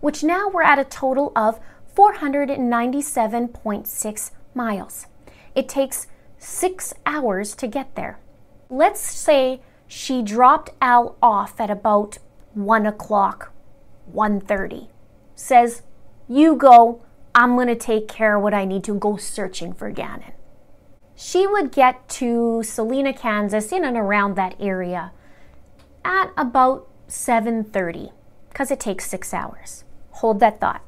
which 0.00 0.22
now 0.22 0.48
we're 0.48 0.62
at 0.62 0.78
a 0.78 0.84
total 0.84 1.32
of 1.34 1.58
497.6 1.96 4.30
miles. 4.54 5.06
It 5.54 5.68
takes 5.68 6.06
six 6.38 6.94
hours 7.06 7.56
to 7.56 7.66
get 7.66 7.94
there. 7.94 8.20
Let's 8.68 9.00
say 9.00 9.62
she 9.86 10.20
dropped 10.22 10.70
Al 10.82 11.16
off 11.22 11.58
at 11.60 11.70
about 11.70 12.18
1 12.54 12.86
o'clock 12.86 13.52
1.30. 14.14 14.88
Says, 15.34 15.82
you 16.28 16.56
go, 16.56 17.02
I'm 17.34 17.54
going 17.54 17.68
to 17.68 17.76
take 17.76 18.08
care 18.08 18.36
of 18.36 18.42
what 18.42 18.54
I 18.54 18.64
need 18.64 18.82
to 18.84 18.94
go 18.94 19.16
searching 19.16 19.72
for 19.72 19.90
Gannon. 19.90 20.32
She 21.14 21.46
would 21.46 21.72
get 21.72 22.08
to 22.10 22.62
Salina, 22.62 23.14
Kansas, 23.14 23.72
in 23.72 23.84
and 23.84 23.96
around 23.96 24.36
that 24.36 24.54
area 24.60 25.12
at 26.04 26.30
about 26.36 26.86
7.30 27.08 28.12
because 28.56 28.70
it 28.70 28.80
takes 28.80 29.04
six 29.04 29.34
hours. 29.34 29.84
Hold 30.12 30.40
that 30.40 30.62
thought. 30.62 30.80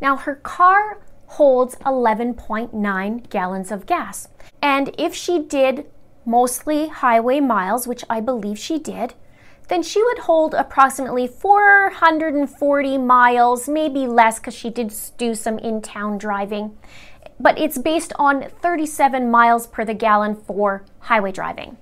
Now, 0.00 0.14
her 0.14 0.36
car 0.36 1.00
holds 1.26 1.74
11.9 1.78 3.28
gallons 3.30 3.72
of 3.72 3.84
gas. 3.84 4.28
And 4.62 4.94
if 4.96 5.12
she 5.12 5.40
did 5.40 5.86
mostly 6.24 6.86
highway 6.86 7.40
miles, 7.40 7.88
which 7.88 8.04
I 8.08 8.20
believe 8.20 8.60
she 8.60 8.78
did, 8.78 9.14
then 9.66 9.82
she 9.82 10.04
would 10.04 10.20
hold 10.20 10.54
approximately 10.54 11.26
440 11.26 12.98
miles, 12.98 13.68
maybe 13.68 14.06
less 14.06 14.38
because 14.38 14.54
she 14.54 14.70
did 14.70 14.94
do 15.18 15.34
some 15.34 15.58
in 15.58 15.82
town 15.82 16.16
driving. 16.16 16.78
But 17.40 17.58
it's 17.58 17.76
based 17.76 18.12
on 18.20 18.50
37 18.62 19.28
miles 19.28 19.66
per 19.66 19.84
the 19.84 19.94
gallon 19.94 20.36
for 20.36 20.84
highway 21.00 21.32
driving, 21.32 21.76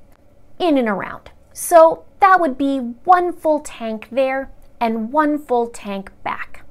in 0.58 0.78
and 0.78 0.88
around. 0.88 1.32
So 1.52 2.06
that 2.20 2.40
would 2.40 2.56
be 2.56 2.78
one 2.78 3.34
full 3.34 3.60
tank 3.60 4.08
there 4.10 4.50
and 4.82 5.12
one 5.12 5.38
full 5.38 5.68
tank 5.68 6.10
back. 6.22 6.64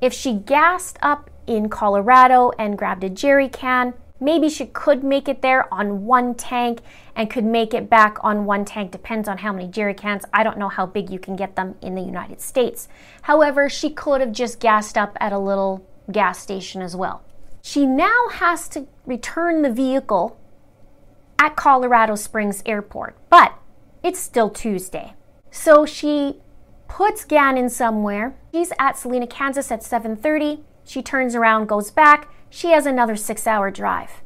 If 0.00 0.14
she 0.14 0.32
gassed 0.32 0.98
up 1.02 1.28
in 1.46 1.68
Colorado 1.68 2.52
and 2.58 2.78
grabbed 2.78 3.04
a 3.04 3.10
jerry 3.10 3.48
can, 3.48 3.92
Maybe 4.18 4.48
she 4.48 4.66
could 4.66 5.04
make 5.04 5.28
it 5.28 5.42
there 5.42 5.72
on 5.72 6.06
one 6.06 6.34
tank 6.34 6.80
and 7.14 7.28
could 7.28 7.44
make 7.44 7.74
it 7.74 7.90
back 7.90 8.16
on 8.22 8.46
one 8.46 8.64
tank. 8.64 8.90
Depends 8.90 9.28
on 9.28 9.38
how 9.38 9.52
many 9.52 9.68
jerry 9.68 9.92
cans. 9.92 10.24
I 10.32 10.42
don't 10.42 10.58
know 10.58 10.70
how 10.70 10.86
big 10.86 11.10
you 11.10 11.18
can 11.18 11.36
get 11.36 11.54
them 11.54 11.74
in 11.82 11.94
the 11.94 12.02
United 12.02 12.40
States. 12.40 12.88
However, 13.22 13.68
she 13.68 13.90
could 13.90 14.22
have 14.22 14.32
just 14.32 14.58
gassed 14.58 14.96
up 14.96 15.16
at 15.20 15.32
a 15.32 15.38
little 15.38 15.86
gas 16.10 16.38
station 16.38 16.80
as 16.80 16.96
well. 16.96 17.22
She 17.60 17.84
now 17.84 18.28
has 18.32 18.68
to 18.70 18.86
return 19.04 19.62
the 19.62 19.72
vehicle 19.72 20.38
at 21.38 21.56
Colorado 21.56 22.14
Springs 22.14 22.62
Airport, 22.64 23.16
but 23.28 23.52
it's 24.02 24.18
still 24.18 24.48
Tuesday. 24.48 25.12
So 25.50 25.84
she 25.84 26.40
puts 26.88 27.24
Gannon 27.24 27.68
somewhere. 27.68 28.36
She's 28.52 28.72
at 28.78 28.96
Salina, 28.96 29.26
Kansas 29.26 29.70
at 29.70 29.82
7:30. 29.82 30.62
She 30.84 31.02
turns 31.02 31.34
around, 31.34 31.66
goes 31.66 31.90
back 31.90 32.28
she 32.56 32.70
has 32.70 32.86
another 32.86 33.16
six 33.16 33.46
hour 33.46 33.70
drive, 33.70 34.22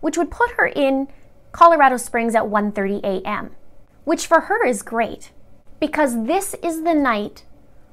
which 0.00 0.16
would 0.16 0.30
put 0.30 0.52
her 0.52 0.66
in 0.66 1.08
Colorado 1.52 1.96
Springs 1.96 2.34
at 2.34 2.44
1.30 2.44 3.02
a.m., 3.04 3.50
which 4.04 4.26
for 4.26 4.42
her 4.42 4.64
is 4.66 4.82
great 4.82 5.32
because 5.80 6.24
this 6.24 6.54
is 6.62 6.82
the 6.82 6.94
night 6.94 7.44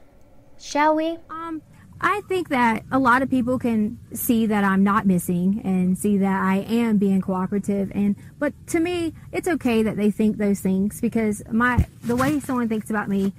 shall 0.58 0.96
we? 0.96 1.18
Um, 1.30 1.62
I 2.00 2.22
think 2.30 2.48
that 2.48 2.86
a 2.90 3.00
lot 3.00 3.22
of 3.22 3.30
people 3.30 3.60
can 3.60 4.00
see 4.14 4.46
that 4.46 4.64
I'm 4.64 4.82
not 4.86 5.06
missing 5.06 5.60
and 5.66 5.98
see 5.98 6.18
that 6.20 6.42
I 6.42 6.60
am 6.60 7.00
being 7.00 7.20
cooperative 7.20 7.92
and 7.94 8.16
but 8.40 8.54
to 8.68 8.80
me 8.80 9.14
it's 9.34 9.48
okay 9.48 9.84
that 9.84 9.98
they 9.98 10.10
think 10.10 10.38
those 10.38 10.62
things 10.62 11.02
because 11.02 11.44
my 11.52 11.86
the 12.02 12.16
way 12.16 12.40
someone 12.40 12.70
thinks 12.70 12.90
about 12.90 13.10
me 13.10 13.34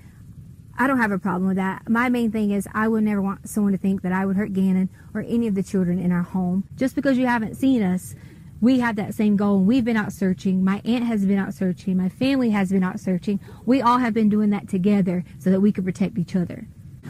I 0.78 0.86
don't 0.86 0.98
have 0.98 1.10
a 1.10 1.18
problem 1.18 1.48
with 1.48 1.56
that. 1.56 1.88
My 1.88 2.08
main 2.08 2.30
thing 2.30 2.50
is 2.50 2.68
I 2.74 2.88
would 2.88 3.04
never 3.04 3.22
want 3.22 3.48
someone 3.48 3.72
to 3.72 3.78
think 3.78 4.02
that 4.02 4.12
I 4.12 4.26
would 4.26 4.36
hurt 4.36 4.52
Gannon 4.52 4.90
or 5.14 5.22
any 5.22 5.46
of 5.46 5.54
the 5.54 5.62
children 5.62 5.98
in 5.98 6.12
our 6.12 6.22
home. 6.22 6.64
Just 6.76 6.94
because 6.94 7.18
you 7.18 7.26
haven't 7.26 7.56
seen 7.56 7.82
us 7.82 8.14
we 8.62 8.78
have 8.78 8.94
that 8.94 9.12
same 9.12 9.36
goal 9.36 9.58
and 9.58 9.66
we've 9.66 9.84
been 9.84 9.96
out 9.96 10.12
searching. 10.12 10.64
My 10.64 10.80
aunt 10.84 11.04
has 11.04 11.26
been 11.26 11.38
out 11.38 11.52
searching. 11.52 11.96
My 11.96 12.08
family 12.08 12.50
has 12.50 12.70
been 12.70 12.84
out 12.84 13.00
searching. 13.00 13.40
We 13.66 13.82
all 13.82 13.98
have 13.98 14.14
been 14.14 14.28
doing 14.28 14.50
that 14.50 14.68
together 14.68 15.24
so 15.40 15.50
that 15.50 15.60
we 15.60 15.72
could 15.72 15.84
protect 15.84 16.16
each 16.16 16.36
other. 16.36 16.68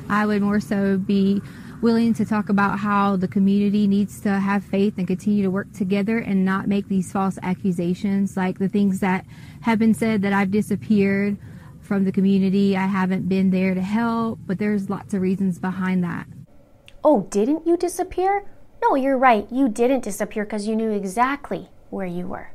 I 0.09 0.25
would 0.25 0.41
more 0.41 0.61
so 0.61 0.97
be 0.97 1.43
willing 1.83 2.15
to 2.15 2.25
talk 2.25 2.49
about 2.49 2.79
how 2.79 3.17
the 3.17 3.29
community 3.29 3.87
needs 3.87 4.19
to 4.21 4.31
have 4.31 4.65
faith 4.65 4.95
and 4.97 5.07
continue 5.07 5.43
to 5.43 5.51
work 5.51 5.71
together 5.75 6.17
and 6.17 6.43
not 6.43 6.69
make 6.69 6.89
these 6.89 7.13
false 7.13 7.39
accusations 7.43 8.35
like 8.35 8.59
the 8.59 8.69
things 8.69 9.01
that 9.01 9.27
have 9.61 9.79
been 9.79 9.93
said 9.93 10.23
that 10.23 10.33
I've 10.33 10.51
disappeared 10.51 11.37
from 11.83 12.05
the 12.05 12.13
community. 12.13 12.79
I 12.79 12.87
haven't 12.87 13.29
been 13.29 13.51
there 13.51 13.75
to 13.75 13.83
help, 13.83 14.39
but 14.47 14.59
there's 14.59 14.89
lots 14.89 15.13
of 15.13 15.21
reasons 15.21 15.59
behind 15.59 16.03
that. 16.03 16.27
Oh, 17.05 17.27
didn't 17.31 17.67
you 17.67 17.77
disappear? 17.77 18.47
No, 18.83 18.97
you're 18.97 19.17
right. 19.17 19.47
You 19.51 19.69
didn't 19.69 20.03
disappear 20.03 20.45
because 20.45 20.67
you 20.67 20.75
knew 20.75 20.91
exactly 20.91 21.71
where 21.91 22.07
you 22.07 22.27
were. 22.27 22.51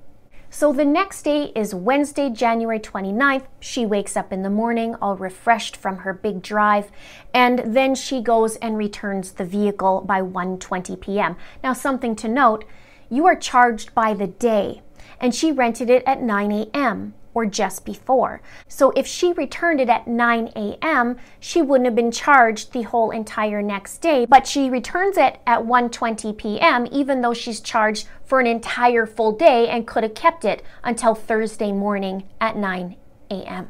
So 0.49 0.73
the 0.73 0.85
next 0.85 1.23
day 1.23 1.51
is 1.55 1.73
Wednesday, 1.73 2.29
January 2.29 2.79
29th. 2.79 3.45
She 3.59 3.85
wakes 3.85 4.17
up 4.17 4.33
in 4.33 4.43
the 4.43 4.49
morning 4.49 4.95
all 4.95 5.15
refreshed 5.15 5.77
from 5.77 5.99
her 5.99 6.13
big 6.13 6.41
drive 6.41 6.91
and 7.33 7.75
then 7.75 7.95
she 7.95 8.21
goes 8.21 8.55
and 8.57 8.77
returns 8.77 9.33
the 9.33 9.45
vehicle 9.45 10.01
by 10.01 10.21
1:20 10.21 10.99
p.m. 10.99 11.35
Now 11.63 11.73
something 11.73 12.15
to 12.17 12.27
note, 12.27 12.65
you 13.09 13.25
are 13.25 13.35
charged 13.35 13.93
by 13.93 14.13
the 14.13 14.27
day 14.27 14.81
and 15.19 15.33
she 15.33 15.51
rented 15.51 15.89
it 15.89 16.03
at 16.05 16.21
9 16.21 16.51
a.m 16.51 17.13
or 17.37 17.45
just 17.45 17.85
before. 17.85 18.41
So 18.67 18.89
if 18.95 19.05
she 19.05 19.31
returned 19.31 19.79
it 19.79 19.89
at 19.89 20.07
9 20.07 20.53
a.m., 20.55 21.17
she 21.39 21.61
wouldn't 21.61 21.85
have 21.85 21.93
been 21.93 22.11
charged 22.11 22.73
the 22.73 22.81
whole 22.81 23.11
entire 23.11 23.61
next 23.61 23.99
day, 23.99 24.25
but 24.25 24.47
she 24.47 24.71
returns 24.71 25.17
it 25.17 25.39
at 25.45 25.59
1:20 25.59 26.35
p.m. 26.35 26.87
even 26.91 27.21
though 27.21 27.35
she's 27.35 27.59
charged 27.61 28.07
for 28.25 28.39
an 28.39 28.47
entire 28.47 29.05
full 29.05 29.31
day 29.33 29.67
and 29.67 29.85
could 29.85 30.01
have 30.01 30.15
kept 30.15 30.45
it 30.45 30.63
until 30.83 31.13
Thursday 31.13 31.71
morning 31.71 32.23
at 32.41 32.57
9 32.57 32.95
a.m. 33.29 33.69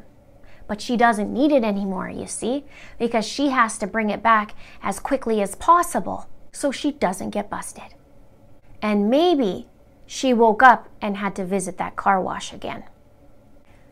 But 0.66 0.80
she 0.80 0.96
doesn't 0.96 1.30
need 1.30 1.52
it 1.52 1.62
anymore, 1.62 2.08
you 2.08 2.26
see, 2.26 2.64
because 2.98 3.28
she 3.28 3.50
has 3.50 3.76
to 3.78 3.86
bring 3.86 4.08
it 4.08 4.22
back 4.22 4.54
as 4.82 4.98
quickly 4.98 5.42
as 5.42 5.54
possible 5.54 6.26
so 6.52 6.72
she 6.72 6.90
doesn't 6.90 7.36
get 7.36 7.50
busted. 7.50 7.92
And 8.80 9.10
maybe 9.10 9.68
she 10.06 10.32
woke 10.32 10.62
up 10.62 10.88
and 11.02 11.18
had 11.18 11.36
to 11.36 11.44
visit 11.44 11.76
that 11.76 11.96
car 11.96 12.18
wash 12.18 12.54
again. 12.54 12.84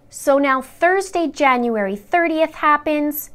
So 0.09 0.39
now 0.39 0.63
Thursday, 0.63 1.27
January 1.27 1.97
30th 1.97 2.53
happens, 2.53 3.31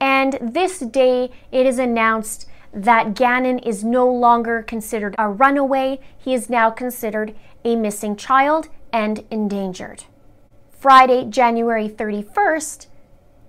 and 0.00 0.38
this 0.40 0.80
day 0.80 1.30
it 1.52 1.66
is 1.66 1.78
announced 1.78 2.48
that 2.72 3.14
Gannon 3.14 3.58
is 3.60 3.84
no 3.84 4.10
longer 4.10 4.62
considered 4.62 5.14
a 5.18 5.28
runaway. 5.28 6.00
He 6.18 6.34
is 6.34 6.50
now 6.50 6.70
considered 6.70 7.34
a 7.64 7.76
missing 7.76 8.16
child 8.16 8.68
and 8.92 9.24
endangered. 9.30 10.04
Friday, 10.70 11.24
January 11.24 11.88
31st, 11.88 12.86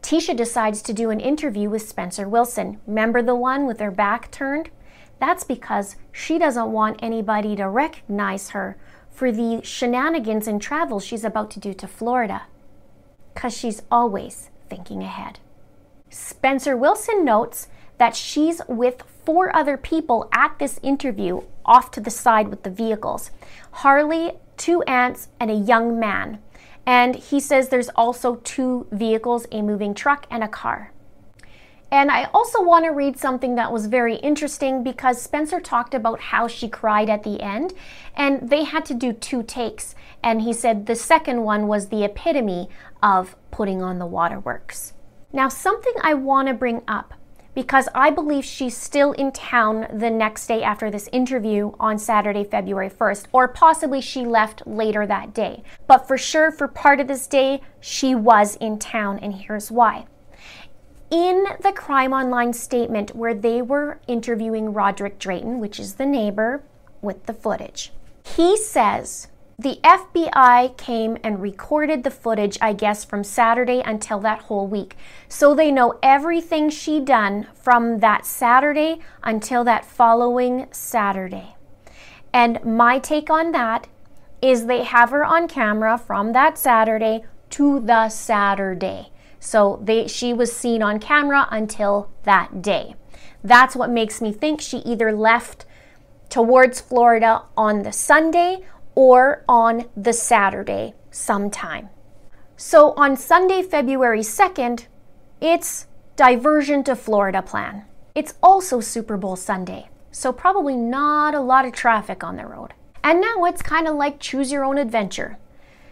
Tecia 0.02 0.36
decides 0.36 0.82
to 0.84 0.94
do 0.94 1.10
an 1.10 1.20
interview 1.20 1.70
with 1.70 1.88
Spencer 1.88 2.30
Wilson. 2.30 2.80
Remember 2.86 3.22
the 3.22 3.36
one 3.36 3.66
with 3.66 3.80
her 3.80 3.92
back 3.92 4.32
turned? 4.32 4.70
That's 5.20 5.44
because 5.44 5.96
she 6.12 6.38
doesn't 6.38 6.72
want 6.72 7.00
anybody 7.02 7.56
to 7.56 7.68
recognize 7.68 8.52
her 8.52 8.78
for 9.10 9.32
the 9.32 9.62
shenanigans 9.64 10.48
and 10.48 10.62
travel 10.62 11.00
she's 11.00 11.24
about 11.24 11.50
to 11.52 11.60
do 11.60 11.74
to 11.74 11.88
Florida 11.88 12.44
because 13.38 13.56
she's 13.56 13.84
always 13.92 14.50
thinking 14.68 15.04
ahead. 15.04 15.38
Spencer 16.10 16.76
Wilson 16.76 17.24
notes 17.24 17.68
that 18.00 18.16
she's 18.16 18.62
with 18.68 19.04
four 19.24 19.56
other 19.56 19.78
people 19.78 20.28
at 20.34 20.58
this 20.58 20.80
interview 20.82 21.42
off 21.64 21.92
to 21.92 22.02
the 22.02 22.10
side 22.10 22.48
with 22.48 22.64
the 22.64 22.72
vehicles 22.72 23.30
Harley, 23.84 24.32
two 24.58 24.82
aunts, 24.88 25.28
and 25.40 25.52
a 25.52 25.54
young 25.54 26.00
man. 26.00 26.40
And 26.84 27.16
he 27.16 27.40
says 27.40 27.70
there's 27.70 27.90
also 27.90 28.38
two 28.38 28.88
vehicles 28.92 29.46
a 29.52 29.62
moving 29.62 29.94
truck 29.94 30.26
and 30.32 30.44
a 30.44 30.48
car. 30.48 30.92
And 31.92 32.12
I 32.12 32.26
also 32.34 32.62
want 32.62 32.86
to 32.86 32.92
read 32.92 33.18
something 33.18 33.56
that 33.56 33.72
was 33.72 33.86
very 33.86 34.16
interesting 34.18 34.84
because 34.84 35.22
Spencer 35.22 35.60
talked 35.60 35.94
about 35.94 36.20
how 36.20 36.48
she 36.48 36.68
cried 36.68 37.10
at 37.10 37.24
the 37.24 37.42
end, 37.42 37.74
and 38.16 38.50
they 38.50 38.66
had 38.66 38.86
to 38.86 38.94
do 38.94 39.14
two 39.14 39.42
takes. 39.42 39.96
And 40.22 40.42
he 40.42 40.52
said 40.52 40.86
the 40.86 40.96
second 40.96 41.44
one 41.44 41.68
was 41.68 41.88
the 41.88 42.04
epitome 42.04 42.70
of 43.02 43.36
putting 43.52 43.82
on 43.82 44.00
the 44.00 44.06
waterworks. 44.06 44.94
Now, 45.32 45.50
something 45.50 45.94
I 46.02 46.14
want 46.14 46.48
to 46.48 46.54
bring 46.54 46.82
up 46.88 47.14
because 47.54 47.90
I 47.96 48.12
believe 48.12 48.46
she's 48.46 48.78
still 48.78 49.14
in 49.14 49.32
town 49.32 49.88
the 49.92 50.12
next 50.12 50.46
day 50.46 50.62
after 50.62 50.92
this 50.92 51.10
interview 51.12 51.72
on 51.80 51.98
Saturday, 51.98 52.44
February 52.44 52.90
1st, 52.90 53.28
or 53.32 53.48
possibly 53.48 54.00
she 54.00 54.26
left 54.26 54.62
later 54.68 55.08
that 55.08 55.34
day. 55.34 55.64
But 55.88 56.08
for 56.08 56.20
sure, 56.20 56.52
for 56.52 56.68
part 56.68 57.00
of 57.00 57.08
this 57.08 57.26
day, 57.26 57.62
she 57.80 58.14
was 58.14 58.58
in 58.58 58.78
town, 58.78 59.18
and 59.20 59.34
here's 59.34 59.72
why. 59.72 60.06
In 61.10 61.46
the 61.62 61.72
Crime 61.72 62.12
Online 62.12 62.52
statement 62.52 63.16
where 63.16 63.34
they 63.34 63.62
were 63.62 64.00
interviewing 64.08 64.74
Roderick 64.74 65.20
Drayton, 65.20 65.60
which 65.60 65.80
is 65.80 65.94
the 65.94 66.06
neighbor 66.06 66.64
with 67.02 67.28
the 67.28 67.34
footage, 67.34 67.94
he 68.26 68.58
says 68.58 69.30
the 69.58 69.80
FBI 69.86 70.76
came 70.78 71.18
and 71.24 71.42
recorded 71.42 72.04
the 72.04 72.12
footage, 72.12 72.58
I 72.62 72.74
guess, 72.74 73.06
from 73.06 73.24
Saturday 73.24 73.82
until 73.86 74.20
that 74.20 74.42
whole 74.44 74.68
week. 74.68 74.98
So 75.30 75.56
they 75.56 75.72
know 75.72 75.98
everything 76.04 76.70
she 76.70 77.00
done 77.00 77.48
from 77.54 78.00
that 78.00 78.26
Saturday 78.26 79.00
until 79.24 79.64
that 79.64 79.86
following 79.86 80.68
Saturday. 80.72 81.56
And 82.34 82.64
my 82.66 83.00
take 83.00 83.30
on 83.30 83.54
that 83.54 83.88
is 84.42 84.66
they 84.66 84.84
have 84.84 85.12
her 85.12 85.24
on 85.24 85.48
camera 85.48 85.98
from 85.98 86.34
that 86.34 86.58
Saturday 86.58 87.24
to 87.52 87.80
the 87.80 88.10
Saturday. 88.10 89.10
So 89.40 89.80
they 89.84 90.08
she 90.08 90.34
was 90.34 90.52
seen 90.52 90.82
on 90.82 91.00
camera 91.00 91.48
until 91.52 92.10
that 92.24 92.62
day. 92.62 92.96
That's 93.44 93.76
what 93.76 93.90
makes 93.90 94.22
me 94.22 94.32
think 94.32 94.62
she 94.62 94.78
either 94.80 95.12
left 95.12 95.66
towards 96.30 96.82
Florida 96.82 97.44
on 97.56 97.84
the 97.84 97.92
Sunday 97.92 98.66
or 98.96 99.44
on 99.48 99.86
the 99.96 100.14
Saturday 100.14 100.94
sometime. 101.12 101.90
So 102.56 102.94
on 102.94 103.16
Sunday, 103.16 103.62
February 103.62 104.22
2nd, 104.22 104.88
it's 105.40 105.86
diversion 106.16 106.84
to 106.86 106.96
Florida 106.96 107.44
plan. 107.44 107.86
It's 108.16 108.34
also 108.42 108.80
Super 108.82 109.16
Bowl 109.16 109.36
Sunday, 109.36 109.90
so 110.12 110.34
probably 110.34 110.76
not 110.76 111.36
a 111.36 111.40
lot 111.40 111.66
of 111.66 111.74
traffic 111.74 112.24
on 112.24 112.36
the 112.36 112.48
road. 112.48 112.74
And 113.04 113.22
now 113.22 113.46
it's 113.46 113.62
kind 113.62 113.88
of 113.88 113.96
like 113.96 114.20
choose 114.20 114.52
your 114.52 114.66
own 114.66 114.80
adventure. 114.80 115.38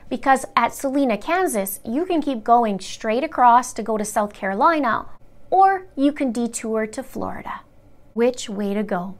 Because 0.09 0.45
at 0.55 0.73
Salina, 0.73 1.17
Kansas, 1.17 1.79
you 1.83 2.05
can 2.05 2.21
keep 2.21 2.43
going 2.43 2.79
straight 2.79 3.23
across 3.23 3.73
to 3.73 3.83
go 3.83 3.97
to 3.97 4.05
South 4.05 4.33
Carolina, 4.33 5.07
or 5.49 5.87
you 5.95 6.11
can 6.11 6.31
detour 6.31 6.85
to 6.87 7.03
Florida. 7.03 7.61
Which 8.13 8.49
way 8.49 8.73
to 8.73 8.83
go? 8.83 9.17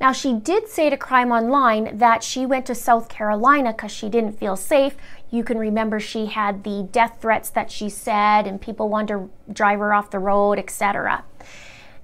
Now, 0.00 0.12
she 0.12 0.32
did 0.32 0.68
say 0.68 0.90
to 0.90 0.96
Crime 0.96 1.32
Online 1.32 1.98
that 1.98 2.22
she 2.22 2.46
went 2.46 2.66
to 2.66 2.74
South 2.74 3.08
Carolina 3.08 3.72
because 3.72 3.90
she 3.90 4.08
didn't 4.08 4.38
feel 4.38 4.54
safe. 4.54 4.96
You 5.30 5.42
can 5.42 5.58
remember 5.58 5.98
she 5.98 6.26
had 6.26 6.62
the 6.62 6.88
death 6.92 7.18
threats 7.20 7.50
that 7.50 7.70
she 7.70 7.88
said, 7.88 8.46
and 8.46 8.60
people 8.60 8.88
wanted 8.88 9.14
to 9.14 9.30
drive 9.52 9.80
her 9.80 9.92
off 9.92 10.10
the 10.10 10.20
road, 10.20 10.58
etc. 10.58 11.24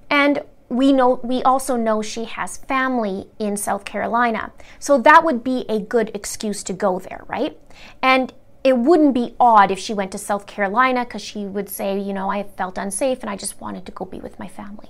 And 0.09 0.43
we 0.69 0.91
know 0.91 1.19
we 1.23 1.43
also 1.43 1.75
know 1.75 2.01
she 2.01 2.25
has 2.25 2.57
family 2.57 3.27
in 3.39 3.55
South 3.55 3.85
Carolina. 3.85 4.51
So 4.79 4.97
that 4.99 5.23
would 5.23 5.43
be 5.43 5.65
a 5.69 5.79
good 5.79 6.11
excuse 6.13 6.63
to 6.63 6.73
go 6.73 6.99
there, 6.99 7.23
right? 7.27 7.57
And 8.01 8.33
it 8.63 8.77
wouldn't 8.77 9.13
be 9.13 9.35
odd 9.39 9.69
if 9.69 9.77
she 9.77 9.93
went 9.93 10.11
to 10.13 10.17
South 10.17 10.47
Carolina 10.47 11.05
because 11.05 11.21
she 11.21 11.45
would 11.45 11.69
say, 11.69 11.99
you 11.99 12.13
know, 12.13 12.31
I 12.31 12.43
felt 12.43 12.79
unsafe 12.79 13.21
and 13.21 13.29
I 13.29 13.35
just 13.35 13.61
wanted 13.61 13.85
to 13.85 13.91
go 13.91 14.05
be 14.05 14.19
with 14.19 14.39
my 14.39 14.47
family 14.47 14.89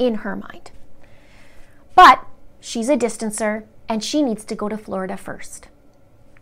in 0.00 0.16
her 0.16 0.34
mind. 0.34 0.72
But 1.94 2.24
she's 2.60 2.88
a 2.88 2.96
distancer 2.96 3.66
and 3.88 4.02
she 4.02 4.20
needs 4.20 4.44
to 4.46 4.56
go 4.56 4.68
to 4.68 4.76
Florida 4.76 5.16
first. 5.16 5.68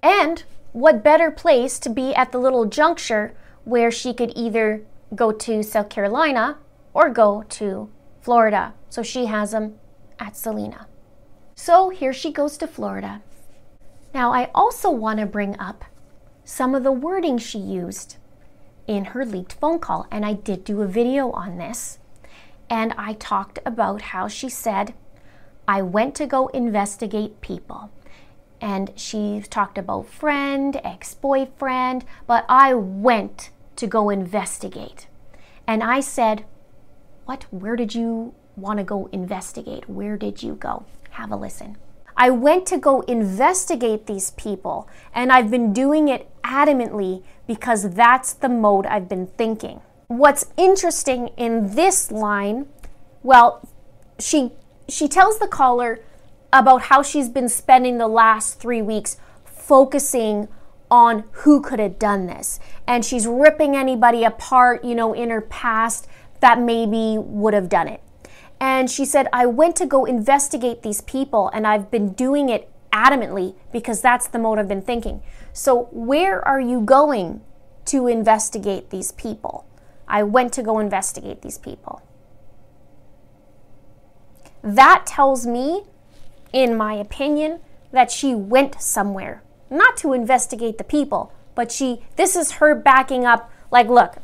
And 0.02 0.44
what 0.72 1.04
better 1.04 1.30
place 1.30 1.78
to 1.80 1.90
be 1.90 2.14
at 2.14 2.32
the 2.32 2.38
little 2.38 2.64
juncture 2.64 3.34
where 3.64 3.90
she 3.90 4.14
could 4.14 4.32
either 4.34 4.82
go 5.14 5.30
to 5.30 5.62
South 5.62 5.90
Carolina 5.90 6.56
or 6.94 7.10
go 7.10 7.44
to 7.50 7.90
Florida. 8.22 8.74
So 8.88 9.02
she 9.02 9.26
has 9.26 9.50
them 9.50 9.74
at 10.18 10.36
Selena. 10.36 10.86
So 11.54 11.90
here 11.90 12.12
she 12.12 12.32
goes 12.32 12.56
to 12.58 12.66
Florida. 12.66 13.20
Now, 14.14 14.32
I 14.32 14.50
also 14.54 14.90
want 14.90 15.20
to 15.20 15.26
bring 15.26 15.58
up 15.58 15.84
some 16.44 16.74
of 16.74 16.84
the 16.84 16.92
wording 16.92 17.38
she 17.38 17.58
used 17.58 18.16
in 18.86 19.06
her 19.06 19.24
leaked 19.24 19.54
phone 19.54 19.78
call, 19.78 20.06
and 20.10 20.24
I 20.24 20.34
did 20.34 20.64
do 20.64 20.82
a 20.82 20.86
video 20.86 21.30
on 21.30 21.58
this. 21.58 21.98
And 22.68 22.94
I 22.96 23.14
talked 23.14 23.58
about 23.64 24.02
how 24.02 24.28
she 24.28 24.48
said, 24.48 24.94
I 25.66 25.82
went 25.82 26.14
to 26.16 26.26
go 26.26 26.48
investigate 26.48 27.40
people. 27.40 27.90
And 28.60 28.92
she 28.96 29.42
talked 29.50 29.78
about 29.78 30.08
friend, 30.08 30.80
ex 30.84 31.14
boyfriend, 31.14 32.04
but 32.26 32.44
I 32.48 32.74
went 32.74 33.50
to 33.76 33.86
go 33.86 34.10
investigate. 34.10 35.06
And 35.66 35.82
I 35.82 36.00
said, 36.00 36.44
What? 37.32 37.46
Where 37.50 37.76
did 37.76 37.94
you 37.94 38.34
want 38.56 38.76
to 38.76 38.84
go 38.84 39.08
investigate? 39.10 39.88
Where 39.88 40.18
did 40.18 40.42
you 40.42 40.54
go? 40.54 40.84
Have 41.12 41.32
a 41.32 41.36
listen. 41.36 41.78
I 42.14 42.28
went 42.28 42.66
to 42.66 42.76
go 42.76 43.00
investigate 43.00 44.06
these 44.06 44.32
people, 44.32 44.86
and 45.14 45.32
I've 45.32 45.50
been 45.50 45.72
doing 45.72 46.08
it 46.08 46.28
adamantly 46.44 47.22
because 47.46 47.94
that's 47.94 48.34
the 48.34 48.50
mode 48.50 48.84
I've 48.84 49.08
been 49.08 49.28
thinking. 49.28 49.80
What's 50.08 50.44
interesting 50.58 51.28
in 51.38 51.74
this 51.74 52.12
line, 52.12 52.66
well, 53.22 53.66
she 54.18 54.52
she 54.86 55.08
tells 55.08 55.38
the 55.38 55.48
caller 55.48 56.00
about 56.52 56.82
how 56.82 57.02
she's 57.02 57.30
been 57.30 57.48
spending 57.48 57.96
the 57.96 58.08
last 58.08 58.60
3 58.60 58.82
weeks 58.82 59.16
focusing 59.46 60.48
on 60.90 61.24
who 61.32 61.62
could 61.62 61.78
have 61.78 61.98
done 61.98 62.26
this. 62.26 62.60
And 62.86 63.02
she's 63.02 63.26
ripping 63.26 63.74
anybody 63.74 64.22
apart, 64.22 64.84
you 64.84 64.94
know, 64.94 65.14
in 65.14 65.30
her 65.30 65.40
past 65.40 66.06
that 66.42 66.60
maybe 66.60 67.16
would 67.18 67.54
have 67.54 67.68
done 67.68 67.88
it. 67.88 68.02
And 68.60 68.90
she 68.90 69.04
said, 69.04 69.28
I 69.32 69.46
went 69.46 69.74
to 69.76 69.86
go 69.86 70.04
investigate 70.04 70.82
these 70.82 71.00
people 71.00 71.50
and 71.54 71.66
I've 71.66 71.90
been 71.90 72.12
doing 72.12 72.48
it 72.48 72.68
adamantly 72.92 73.54
because 73.72 74.00
that's 74.00 74.28
the 74.28 74.38
mode 74.38 74.58
I've 74.58 74.68
been 74.68 74.82
thinking. 74.82 75.22
So, 75.52 75.88
where 75.90 76.46
are 76.46 76.60
you 76.60 76.80
going 76.80 77.40
to 77.86 78.06
investigate 78.06 78.90
these 78.90 79.12
people? 79.12 79.66
I 80.06 80.22
went 80.22 80.52
to 80.54 80.62
go 80.62 80.78
investigate 80.78 81.42
these 81.42 81.58
people. 81.58 82.02
That 84.62 85.06
tells 85.06 85.46
me, 85.46 85.84
in 86.52 86.76
my 86.76 86.94
opinion, 86.94 87.60
that 87.90 88.10
she 88.10 88.34
went 88.34 88.80
somewhere, 88.80 89.42
not 89.70 89.96
to 89.98 90.12
investigate 90.12 90.78
the 90.78 90.84
people, 90.84 91.32
but 91.54 91.72
she, 91.72 92.02
this 92.16 92.36
is 92.36 92.52
her 92.52 92.74
backing 92.74 93.24
up, 93.24 93.50
like, 93.70 93.88
look, 93.88 94.21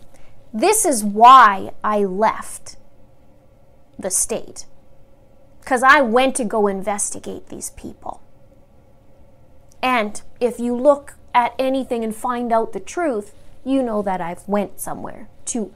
this 0.53 0.85
is 0.85 1.05
why 1.05 1.73
I 1.85 2.05
left 2.05 2.77
the 3.99 4.11
state. 4.11 4.67
Because 5.61 5.83
I 5.83 6.01
went 6.01 6.35
to 6.37 6.45
go 6.45 6.67
investigate 6.67 7.49
these 7.49 7.71
people. 7.71 8.23
And 9.83 10.23
if 10.41 10.59
you 10.59 10.75
look 10.75 11.15
at 11.35 11.55
anything 11.59 12.03
and 12.03 12.15
find 12.15 12.53
out 12.53 12.73
the 12.73 12.81
truth, 12.81 13.35
you 13.65 13.83
know 13.83 14.03
that 14.03 14.21
I've 14.21 14.47
went 14.49 14.81
somewhere 14.81 15.29
to 15.47 15.75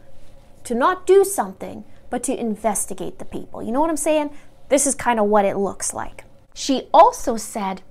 to 0.64 0.74
not 0.74 1.06
do 1.06 1.24
something, 1.24 1.84
but 2.08 2.22
to 2.22 2.38
investigate 2.38 3.18
the 3.18 3.24
people. 3.24 3.62
You 3.62 3.72
know 3.72 3.80
what 3.80 3.90
I'm 3.90 3.96
saying? 3.96 4.30
This 4.68 4.86
is 4.86 4.94
kind 4.94 5.18
of 5.18 5.26
what 5.26 5.44
it 5.44 5.56
looks 5.56 5.92
like. 5.92 6.24
She 6.54 6.88
also 6.94 7.36
said, 7.36 7.82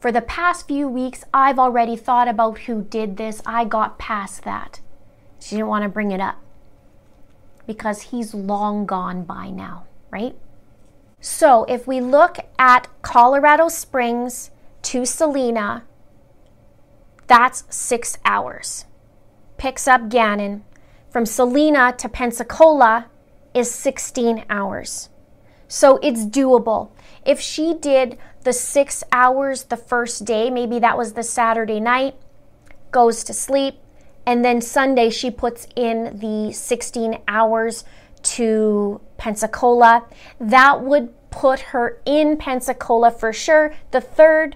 for 0.00 0.10
the 0.10 0.22
past 0.22 0.66
few 0.66 0.88
weeks, 0.88 1.24
I've 1.34 1.58
already 1.58 1.94
thought 1.94 2.26
about 2.26 2.60
who 2.60 2.82
did 2.82 3.16
this. 3.16 3.42
I 3.44 3.64
got 3.64 3.98
past 3.98 4.44
that. 4.44 4.80
She 5.46 5.54
didn't 5.54 5.68
want 5.68 5.84
to 5.84 5.88
bring 5.88 6.10
it 6.10 6.20
up 6.20 6.42
because 7.68 8.02
he's 8.02 8.34
long 8.34 8.84
gone 8.84 9.22
by 9.22 9.48
now, 9.48 9.84
right? 10.10 10.34
So 11.20 11.62
if 11.68 11.86
we 11.86 12.00
look 12.00 12.38
at 12.58 12.88
Colorado 13.02 13.68
Springs 13.68 14.50
to 14.82 15.06
Salina, 15.06 15.84
that's 17.28 17.62
six 17.70 18.18
hours. 18.24 18.86
Picks 19.56 19.86
up 19.86 20.08
Gannon. 20.08 20.64
From 21.10 21.24
Salina 21.24 21.94
to 21.96 22.08
Pensacola 22.08 23.06
is 23.54 23.70
16 23.70 24.46
hours. 24.50 25.10
So 25.68 26.00
it's 26.02 26.26
doable. 26.26 26.90
If 27.24 27.38
she 27.38 27.72
did 27.72 28.18
the 28.42 28.52
six 28.52 29.04
hours 29.12 29.62
the 29.62 29.76
first 29.76 30.24
day, 30.24 30.50
maybe 30.50 30.80
that 30.80 30.98
was 30.98 31.12
the 31.12 31.22
Saturday 31.22 31.78
night, 31.78 32.16
goes 32.90 33.22
to 33.22 33.32
sleep, 33.32 33.76
and 34.26 34.44
then 34.44 34.60
Sunday, 34.60 35.08
she 35.08 35.30
puts 35.30 35.68
in 35.76 36.18
the 36.18 36.52
16 36.52 37.20
hours 37.28 37.84
to 38.22 39.00
Pensacola. 39.16 40.04
That 40.40 40.82
would 40.82 41.14
put 41.30 41.60
her 41.60 42.00
in 42.04 42.36
Pensacola 42.36 43.12
for 43.12 43.32
sure 43.32 43.74
the 43.92 44.00
3rd 44.00 44.54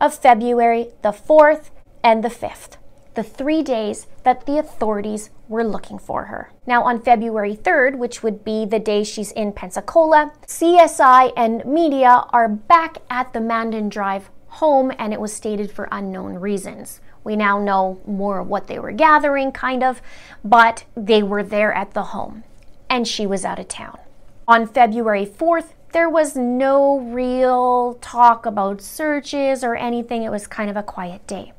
of 0.00 0.14
February, 0.14 0.88
the 1.02 1.10
4th, 1.10 1.70
and 2.02 2.24
the 2.24 2.28
5th. 2.28 2.78
The 3.14 3.22
three 3.22 3.62
days 3.62 4.06
that 4.24 4.46
the 4.46 4.58
authorities 4.58 5.30
were 5.48 5.62
looking 5.62 5.98
for 5.98 6.24
her. 6.24 6.50
Now, 6.66 6.82
on 6.82 7.00
February 7.00 7.54
3rd, 7.54 7.96
which 7.96 8.22
would 8.22 8.42
be 8.42 8.64
the 8.64 8.80
day 8.80 9.04
she's 9.04 9.30
in 9.32 9.52
Pensacola, 9.52 10.32
CSI 10.46 11.32
and 11.36 11.64
media 11.64 12.24
are 12.32 12.48
back 12.48 12.98
at 13.10 13.32
the 13.32 13.40
Mandan 13.40 13.88
Drive 13.88 14.30
home, 14.48 14.92
and 14.98 15.12
it 15.12 15.20
was 15.20 15.32
stated 15.32 15.70
for 15.70 15.88
unknown 15.92 16.34
reasons. 16.34 17.00
We 17.24 17.36
now 17.36 17.58
know 17.58 18.00
more 18.06 18.38
of 18.40 18.48
what 18.48 18.66
they 18.66 18.78
were 18.78 18.92
gathering, 18.92 19.50
kind 19.50 19.82
of, 19.82 20.00
but 20.44 20.84
they 20.94 21.22
were 21.22 21.42
there 21.42 21.72
at 21.72 21.94
the 21.94 22.04
home, 22.04 22.44
and 22.88 23.08
she 23.08 23.26
was 23.26 23.44
out 23.44 23.58
of 23.58 23.68
town. 23.68 23.98
On 24.46 24.66
February 24.66 25.26
4th, 25.26 25.72
there 25.92 26.10
was 26.10 26.36
no 26.36 26.98
real 26.98 27.94
talk 28.00 28.44
about 28.44 28.82
searches 28.82 29.64
or 29.64 29.74
anything. 29.74 30.22
It 30.22 30.30
was 30.30 30.46
kind 30.46 30.68
of 30.68 30.76
a 30.76 30.82
quiet 30.82 31.26
day. 31.26 31.52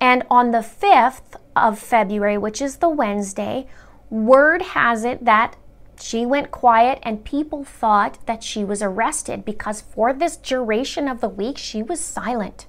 And 0.00 0.24
on 0.30 0.50
the 0.50 0.58
5th 0.58 1.36
of 1.56 1.78
February, 1.78 2.36
which 2.36 2.60
is 2.60 2.76
the 2.76 2.88
Wednesday, 2.88 3.66
word 4.10 4.62
has 4.62 5.04
it 5.04 5.24
that 5.24 5.56
she 6.00 6.24
went 6.24 6.50
quiet 6.50 6.98
and 7.02 7.24
people 7.24 7.64
thought 7.64 8.24
that 8.26 8.42
she 8.42 8.64
was 8.64 8.82
arrested 8.82 9.44
because 9.44 9.80
for 9.80 10.12
this 10.12 10.36
duration 10.36 11.08
of 11.08 11.20
the 11.20 11.28
week, 11.28 11.58
she 11.58 11.82
was 11.82 12.00
silent. 12.00 12.66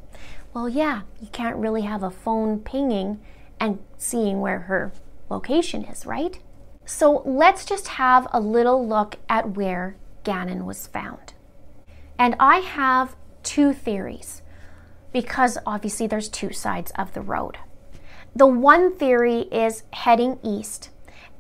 Well, 0.54 0.68
yeah, 0.68 1.02
you 1.22 1.28
can't 1.32 1.58
really 1.58 1.84
have 1.84 2.02
a 2.02 2.10
phone 2.10 2.60
pinging 2.60 3.20
and 3.60 3.80
seeing 3.98 4.42
where 4.42 4.62
her 4.62 4.92
location 5.30 5.84
is, 5.84 6.06
right? 6.06 6.40
So 6.86 7.22
let's 7.24 7.66
just 7.66 7.88
have 7.90 8.28
a 8.32 8.40
little 8.40 8.88
look 8.88 9.18
at 9.30 9.52
where 9.56 9.96
Gannon 10.24 10.66
was 10.66 10.88
found. 10.88 11.34
And 12.18 12.36
I 12.40 12.58
have 12.58 13.16
two 13.44 13.74
theories 13.74 14.42
because 15.14 15.58
obviously 15.66 16.08
there's 16.08 16.30
two 16.30 16.52
sides 16.52 16.92
of 16.98 17.14
the 17.14 17.22
road. 17.22 17.58
The 18.36 18.48
one 18.48 18.96
theory 18.96 19.42
is 19.52 19.84
heading 19.94 20.40
east, 20.44 20.90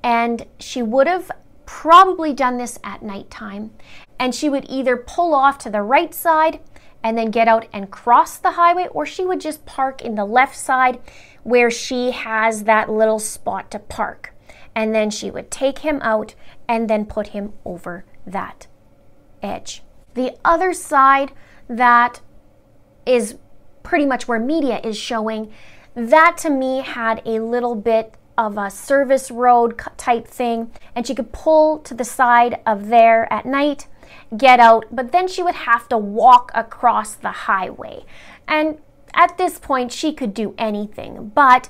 and 0.04 0.45
she 0.60 0.82
would 0.82 1.08
have 1.08 1.32
probably 1.65 2.34
done 2.34 2.58
this 2.58 2.80
at 2.84 3.04
nighttime, 3.04 3.72
and 4.19 4.34
she 4.34 4.50
would 4.50 4.65
either 4.69 4.98
pull 4.98 5.36
off 5.36 5.58
to 5.60 5.69
the 5.69 5.82
right 5.82 6.13
side 6.13 6.60
and 7.04 7.18
then 7.18 7.32
get 7.32 7.48
out 7.48 7.68
and 7.72 7.92
cross 7.92 8.38
the 8.38 8.52
highway, 8.52 8.88
or 8.92 9.06
she 9.06 9.26
would 9.26 9.42
just 9.42 9.66
park 9.66 10.02
in 10.02 10.16
the 10.16 10.26
left 10.26 10.56
side 10.56 11.00
where 11.44 11.72
she 11.72 12.12
has 12.12 12.64
that 12.64 12.90
little 12.90 13.20
spot 13.20 13.72
to 13.72 13.80
park. 13.80 14.34
And 14.76 14.94
then 14.94 15.10
she 15.10 15.32
would 15.32 15.50
take 15.50 15.80
him 15.80 16.00
out 16.02 16.36
and 16.68 16.90
then 16.90 17.06
put 17.06 17.28
him 17.28 17.54
over 17.66 18.06
that 18.28 18.68
edge. 19.42 19.84
The 20.14 20.38
other 20.44 20.74
side 20.74 21.32
that 21.68 22.22
is 23.06 23.38
pretty 23.84 24.06
much 24.06 24.28
where 24.28 24.40
media 24.40 24.80
is 24.84 24.98
showing, 24.98 25.52
that 25.96 26.38
to 26.40 26.50
me 26.50 26.82
had 26.82 27.22
a 27.26 27.40
little 27.40 27.76
bit 27.76 28.16
of 28.38 28.58
a 28.58 28.70
service 28.70 29.32
road 29.32 29.82
type 29.98 30.28
thing, 30.28 30.72
and 30.96 31.06
she 31.06 31.16
could 31.16 31.32
pull 31.32 31.80
to 31.80 31.94
the 31.94 32.06
side 32.06 32.60
of 32.66 32.88
there 32.88 33.32
at 33.34 33.46
night, 33.46 33.88
get 34.38 34.60
out, 34.60 34.86
but 34.92 35.12
then 35.12 35.28
she 35.28 35.44
would 35.44 35.56
have 35.56 35.89
to 35.89 35.98
walk 35.98 36.52
across 36.54 37.15
the 37.15 37.32
highway. 37.32 38.06
And 38.48 38.80
at 39.13 39.38
this 39.38 39.60
point, 39.60 39.92
she 39.92 40.13
could 40.13 40.34
do 40.34 40.54
anything, 40.58 41.32
but 41.34 41.70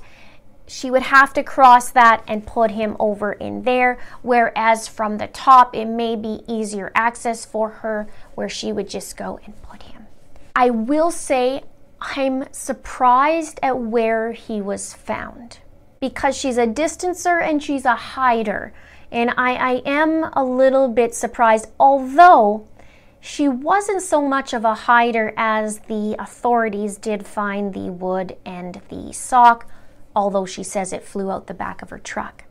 she 0.66 0.90
would 0.90 1.02
have 1.02 1.32
to 1.32 1.42
cross 1.42 1.90
that 1.90 2.22
and 2.28 2.46
put 2.46 2.70
him 2.70 2.96
over 3.00 3.32
in 3.32 3.64
there. 3.64 3.98
Whereas 4.22 4.86
from 4.86 5.18
the 5.18 5.26
top, 5.26 5.74
it 5.74 5.86
may 5.86 6.14
be 6.14 6.42
easier 6.46 6.92
access 6.94 7.44
for 7.44 7.70
her 7.70 8.06
where 8.34 8.48
she 8.48 8.72
would 8.72 8.88
just 8.88 9.16
go 9.16 9.40
and 9.44 9.60
put 9.62 9.82
him. 9.82 10.06
I 10.54 10.70
will 10.70 11.10
say 11.10 11.64
I'm 12.00 12.50
surprised 12.52 13.58
at 13.62 13.78
where 13.78 14.32
he 14.32 14.60
was 14.60 14.94
found 14.94 15.58
because 16.00 16.36
she's 16.36 16.56
a 16.56 16.66
distancer 16.66 17.42
and 17.42 17.62
she's 17.62 17.84
a 17.84 17.94
hider. 17.94 18.72
And 19.12 19.30
I, 19.36 19.54
I 19.54 19.72
am 19.84 20.30
a 20.32 20.44
little 20.44 20.88
bit 20.88 21.14
surprised, 21.14 21.68
although 21.78 22.66
she 23.20 23.48
wasn't 23.48 24.02
so 24.02 24.26
much 24.26 24.52
of 24.52 24.64
a 24.64 24.74
hider 24.74 25.34
as 25.36 25.80
the 25.80 26.16
authorities 26.18 26.96
did 26.96 27.26
find 27.26 27.74
the 27.74 27.90
wood 27.90 28.36
and 28.44 28.80
the 28.88 29.12
sock, 29.12 29.68
although 30.16 30.46
she 30.46 30.62
says 30.62 30.92
it 30.92 31.04
flew 31.04 31.30
out 31.30 31.46
the 31.46 31.54
back 31.54 31.82
of 31.82 31.90
her 31.90 31.98
truck. 31.98 32.44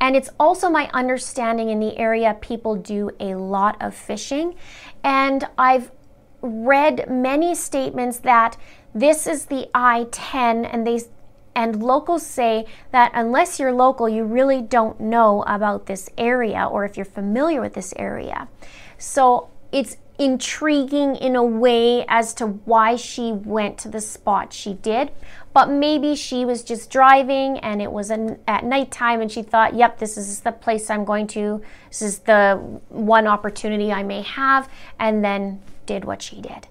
And 0.00 0.16
it's 0.16 0.30
also 0.38 0.70
my 0.70 0.88
understanding 0.94 1.68
in 1.68 1.80
the 1.80 1.98
area 1.98 2.38
people 2.40 2.74
do 2.74 3.10
a 3.20 3.34
lot 3.34 3.76
of 3.80 3.94
fishing. 3.94 4.54
And 5.04 5.46
I've 5.58 5.90
read 6.40 7.10
many 7.10 7.54
statements 7.54 8.18
that 8.20 8.56
this 8.94 9.26
is 9.26 9.46
the 9.46 9.68
I 9.74 10.06
10 10.10 10.64
and 10.64 10.86
they 10.86 11.00
and 11.54 11.82
locals 11.82 12.24
say 12.24 12.66
that 12.92 13.10
unless 13.14 13.58
you're 13.58 13.72
local, 13.72 14.08
you 14.08 14.24
really 14.24 14.62
don't 14.62 15.00
know 15.00 15.42
about 15.46 15.86
this 15.86 16.08
area 16.16 16.64
or 16.64 16.84
if 16.84 16.96
you're 16.96 17.04
familiar 17.04 17.60
with 17.60 17.74
this 17.74 17.92
area. 17.96 18.48
So 18.98 19.50
it's 19.72 19.96
intriguing 20.18 21.16
in 21.16 21.34
a 21.34 21.42
way 21.42 22.04
as 22.06 22.34
to 22.34 22.46
why 22.46 22.94
she 22.94 23.32
went 23.32 23.78
to 23.78 23.88
the 23.88 24.00
spot 24.00 24.52
she 24.52 24.74
did. 24.74 25.10
But 25.52 25.70
maybe 25.70 26.14
she 26.14 26.44
was 26.44 26.62
just 26.62 26.90
driving 26.90 27.58
and 27.58 27.80
it 27.80 27.90
was 27.90 28.10
an, 28.10 28.38
at 28.46 28.62
nighttime 28.62 29.22
and 29.22 29.32
she 29.32 29.42
thought, 29.42 29.74
yep, 29.74 29.98
this 29.98 30.16
is 30.16 30.40
the 30.40 30.52
place 30.52 30.90
I'm 30.90 31.04
going 31.04 31.26
to. 31.28 31.62
This 31.88 32.02
is 32.02 32.18
the 32.20 32.56
one 32.90 33.26
opportunity 33.26 33.90
I 33.90 34.02
may 34.02 34.22
have. 34.22 34.68
And 34.98 35.24
then 35.24 35.62
did 35.86 36.04
what 36.04 36.22
she 36.22 36.40
did. 36.40 36.68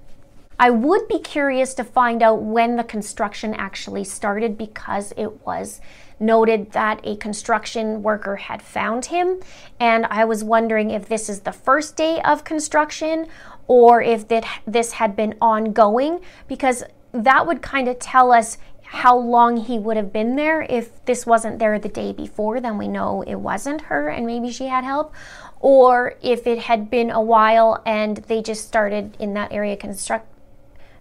I 0.61 0.69
would 0.71 1.07
be 1.07 1.19
curious 1.19 1.73
to 1.75 1.85
find 1.85 2.21
out 2.21 2.41
when 2.41 2.75
the 2.75 2.83
construction 2.83 3.53
actually 3.53 4.03
started 4.03 4.57
because 4.57 5.13
it 5.15 5.45
was 5.45 5.79
noted 6.19 6.73
that 6.73 6.99
a 7.05 7.15
construction 7.15 8.03
worker 8.03 8.35
had 8.35 8.61
found 8.61 9.05
him. 9.05 9.39
And 9.79 10.05
I 10.07 10.25
was 10.25 10.43
wondering 10.43 10.91
if 10.91 11.07
this 11.07 11.29
is 11.29 11.39
the 11.39 11.53
first 11.53 11.95
day 11.95 12.21
of 12.23 12.43
construction 12.43 13.27
or 13.67 14.01
if 14.01 14.27
that, 14.27 14.43
this 14.67 14.91
had 14.91 15.15
been 15.15 15.35
ongoing 15.39 16.19
because 16.49 16.83
that 17.13 17.47
would 17.47 17.61
kind 17.61 17.87
of 17.87 17.97
tell 17.97 18.33
us 18.33 18.57
how 18.83 19.17
long 19.17 19.55
he 19.55 19.79
would 19.79 19.95
have 19.95 20.11
been 20.11 20.35
there. 20.35 20.63
If 20.63 21.05
this 21.05 21.25
wasn't 21.25 21.59
there 21.59 21.79
the 21.79 21.87
day 21.87 22.11
before, 22.11 22.59
then 22.59 22.77
we 22.77 22.89
know 22.89 23.21
it 23.21 23.35
wasn't 23.35 23.81
her 23.81 24.09
and 24.09 24.25
maybe 24.25 24.51
she 24.51 24.67
had 24.67 24.83
help. 24.83 25.13
Or 25.61 26.15
if 26.21 26.45
it 26.45 26.59
had 26.59 26.89
been 26.89 27.11
a 27.11 27.21
while 27.21 27.81
and 27.85 28.17
they 28.17 28.41
just 28.41 28.67
started 28.67 29.15
in 29.19 29.35
that 29.35 29.53
area 29.53 29.77
construct 29.77 30.25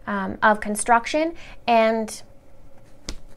um, 0.08 0.38
of 0.42 0.60
construction 0.60 1.34
and 1.68 2.22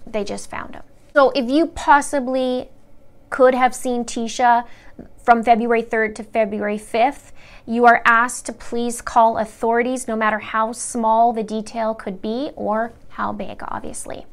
they 0.08 0.24
just 0.24 0.50
found 0.50 0.74
him. 0.74 0.84
So 1.14 1.32
if 1.36 1.50
you 1.50 1.68
possibly 1.68 2.70
could 3.30 3.54
have 3.54 3.76
seen 3.76 4.06
Tecia 4.06 4.66
from 5.24 5.44
February 5.44 5.84
3rd 5.84 6.16
to 6.16 6.24
February 6.24 6.78
5th, 6.78 7.32
you 7.66 7.86
are 7.86 8.02
asked 8.06 8.46
to 8.48 8.54
please 8.54 9.02
call 9.02 9.38
authorities 9.38 10.08
no 10.08 10.16
matter 10.16 10.40
how 10.40 10.72
small 10.72 11.34
the 11.34 11.44
detail 11.44 11.94
could 11.94 12.22
be 12.22 12.52
or 12.56 12.94
how 13.10 13.32
big, 13.32 13.62
obviously. 13.68 14.26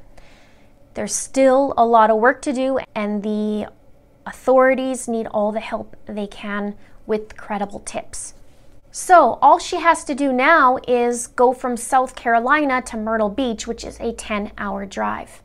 There's 0.94 1.14
still 1.14 1.74
a 1.76 1.84
lot 1.84 2.10
of 2.10 2.18
work 2.18 2.40
to 2.42 2.52
do, 2.52 2.78
and 2.94 3.22
the 3.22 3.68
authorities 4.26 5.08
need 5.08 5.26
all 5.26 5.52
the 5.52 5.60
help 5.60 5.96
they 6.06 6.26
can 6.26 6.74
with 7.06 7.36
credible 7.36 7.80
tips. 7.80 8.34
So 9.00 9.38
all 9.40 9.60
she 9.60 9.76
has 9.76 10.02
to 10.06 10.14
do 10.14 10.32
now 10.32 10.76
is 10.88 11.28
go 11.28 11.52
from 11.52 11.76
South 11.76 12.16
Carolina 12.16 12.82
to 12.82 12.96
Myrtle 12.96 13.28
Beach, 13.28 13.64
which 13.64 13.84
is 13.84 13.96
a 14.00 14.12
10 14.12 14.50
hour 14.58 14.84
drive. 14.86 15.40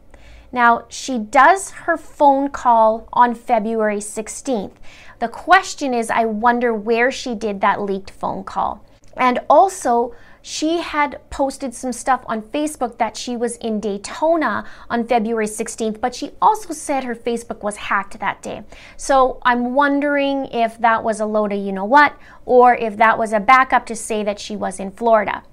Now, 0.52 0.86
she 0.90 1.20
does 1.20 1.70
her 1.86 1.96
phone 1.96 2.50
call 2.50 3.08
on 3.14 3.36
February 3.36 4.00
16th. 4.00 4.74
The 5.20 5.28
question 5.28 5.94
is, 5.94 6.10
I 6.10 6.26
wonder 6.26 6.74
where 6.74 7.12
she 7.12 7.36
did 7.36 7.62
that 7.62 7.80
leaked 7.80 8.10
phone 8.10 8.44
call. 8.44 8.84
And 9.16 9.38
also, 9.48 10.16
she 10.46 10.80
had 10.80 11.22
posted 11.30 11.74
some 11.74 11.94
stuff 11.94 12.22
on 12.26 12.42
Facebook 12.42 12.98
that 12.98 13.16
she 13.16 13.38
was 13.38 13.56
in 13.58 13.80
Daytona 13.80 14.66
on 14.90 15.08
February 15.08 15.48
16th, 15.48 16.02
but 16.02 16.14
she 16.14 16.32
also 16.42 16.74
said 16.74 17.06
her 17.06 17.16
Facebook 17.16 17.64
was 17.64 17.78
hacked 17.78 18.20
that 18.20 18.42
day. 18.42 18.64
So 18.98 19.40
I'm 19.44 19.74
wondering 19.74 20.48
if 20.48 20.78
that 20.80 21.02
was 21.02 21.22
a 21.22 21.26
load 21.26 21.54
of 21.54 21.60
you 21.60 21.72
know 21.72 21.86
what, 21.86 22.18
or 22.46 22.76
if 22.76 22.98
that 22.98 23.18
was 23.18 23.32
a 23.32 23.40
backup 23.40 23.86
to 23.86 23.96
say 23.96 24.22
that 24.26 24.38
she 24.38 24.58
was 24.58 24.82
in 24.82 24.92
Florida. 24.92 25.44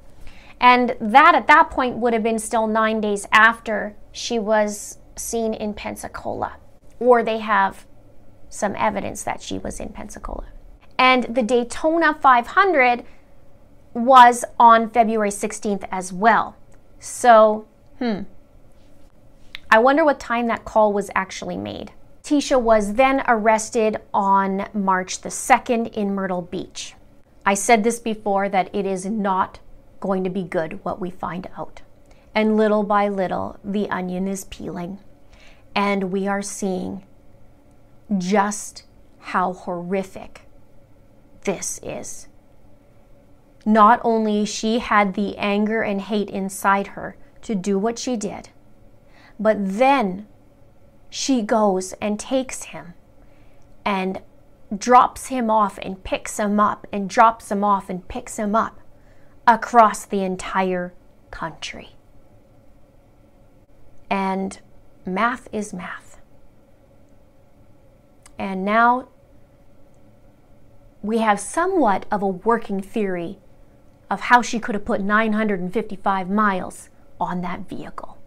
And 0.61 0.96
that 1.00 1.37
at 1.37 1.46
that 1.46 1.70
point 1.70 1.98
would 1.98 2.12
have 2.12 2.24
been 2.24 2.40
still 2.40 2.66
nine 2.66 3.00
days 3.00 3.29
after 3.31 3.94
she 4.11 4.40
was 4.40 4.98
seen 5.14 5.55
in 5.55 5.72
Pensacola, 5.72 6.57
or 6.98 7.22
they 7.22 7.38
have 7.38 7.87
some 8.48 8.74
evidence 8.74 9.22
that 9.22 9.40
she 9.40 9.57
was 9.57 9.79
in 9.79 9.90
Pensacola. 9.90 10.46
And 10.98 11.33
the 11.33 11.44
Daytona 11.44 12.12
500 12.20 13.05
was 13.94 14.44
on 14.59 14.88
February 14.88 15.31
16th 15.31 15.87
as 15.90 16.12
well. 16.12 16.57
So, 16.98 17.66
hmm. 17.98 18.22
I 19.70 19.79
wonder 19.79 20.05
what 20.05 20.20
time 20.20 20.46
that 20.48 20.64
call 20.64 20.92
was 20.92 21.11
actually 21.14 21.57
made. 21.57 21.92
Tecia 22.22 22.61
was 22.61 22.94
then 22.94 23.22
arrested 23.26 23.96
on 24.12 24.68
March 24.74 25.20
the 25.20 25.29
2nd 25.29 25.92
in 25.92 26.14
Myrtle 26.14 26.42
Beach. 26.42 26.94
I 27.44 27.55
said 27.55 27.83
this 27.83 27.98
before 27.98 28.48
that 28.48 28.72
it 28.74 28.87
is 28.87 29.07
not 29.07 29.61
going 30.00 30.24
to 30.24 30.31
be 30.31 30.42
good 30.42 30.85
what 30.85 31.00
we 31.00 31.11
find 31.11 31.48
out. 31.57 31.83
And 32.35 32.57
little 32.57 32.83
by 32.83 33.09
little, 33.09 33.59
the 33.64 33.88
onion 33.90 34.29
is 34.29 34.44
peeling. 34.44 34.98
And 35.74 36.12
we 36.12 36.29
are 36.29 36.42
seeing 36.42 37.05
just 38.18 38.85
how 39.18 39.53
horrific 39.53 40.42
this 41.44 41.81
is. 41.83 42.29
Not 43.66 44.01
only 44.03 44.44
she 44.44 44.79
had 44.79 45.14
the 45.14 45.37
anger 45.37 45.83
and 45.83 46.01
hate 46.01 46.31
inside 46.31 46.88
her 46.88 47.16
to 47.42 47.55
do 47.55 47.79
what 47.79 47.99
she 47.99 48.16
did, 48.16 48.51
but 49.38 49.57
then 49.61 50.27
she 51.11 51.42
goes 51.42 51.92
and 51.94 52.18
takes 52.18 52.64
him 52.64 52.94
and 53.85 54.23
drops 54.77 55.27
him 55.27 55.51
off 55.51 55.79
and 55.79 56.03
picks 56.05 56.38
him 56.38 56.61
up 56.61 56.87
and 56.92 57.11
drops 57.11 57.51
him 57.51 57.64
off 57.64 57.90
and 57.90 58.07
picks 58.09 58.38
him 58.38 58.55
up 58.55 58.81
across 59.46 60.05
the 60.05 60.23
entire 60.23 60.94
country. 61.31 61.90
And 64.09 64.59
math 65.05 65.49
is 65.53 65.75
math. 65.75 66.20
And 68.38 68.64
now 68.64 69.09
we 71.03 71.18
have 71.18 71.40
somewhat 71.40 72.07
of 72.11 72.23
a 72.23 72.29
working 72.29 72.81
theory 72.81 73.38
of 74.11 74.23
how 74.23 74.42
she 74.42 74.59
could 74.59 74.75
have 74.75 74.85
put 74.85 75.01
955 75.01 76.29
miles 76.29 76.88
on 77.20 77.40
that 77.42 77.68
vehicle. 77.68 78.18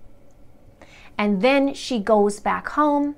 And 1.17 1.41
then 1.41 1.73
she 1.73 1.99
goes 1.99 2.39
back 2.39 2.69
home. 2.69 3.15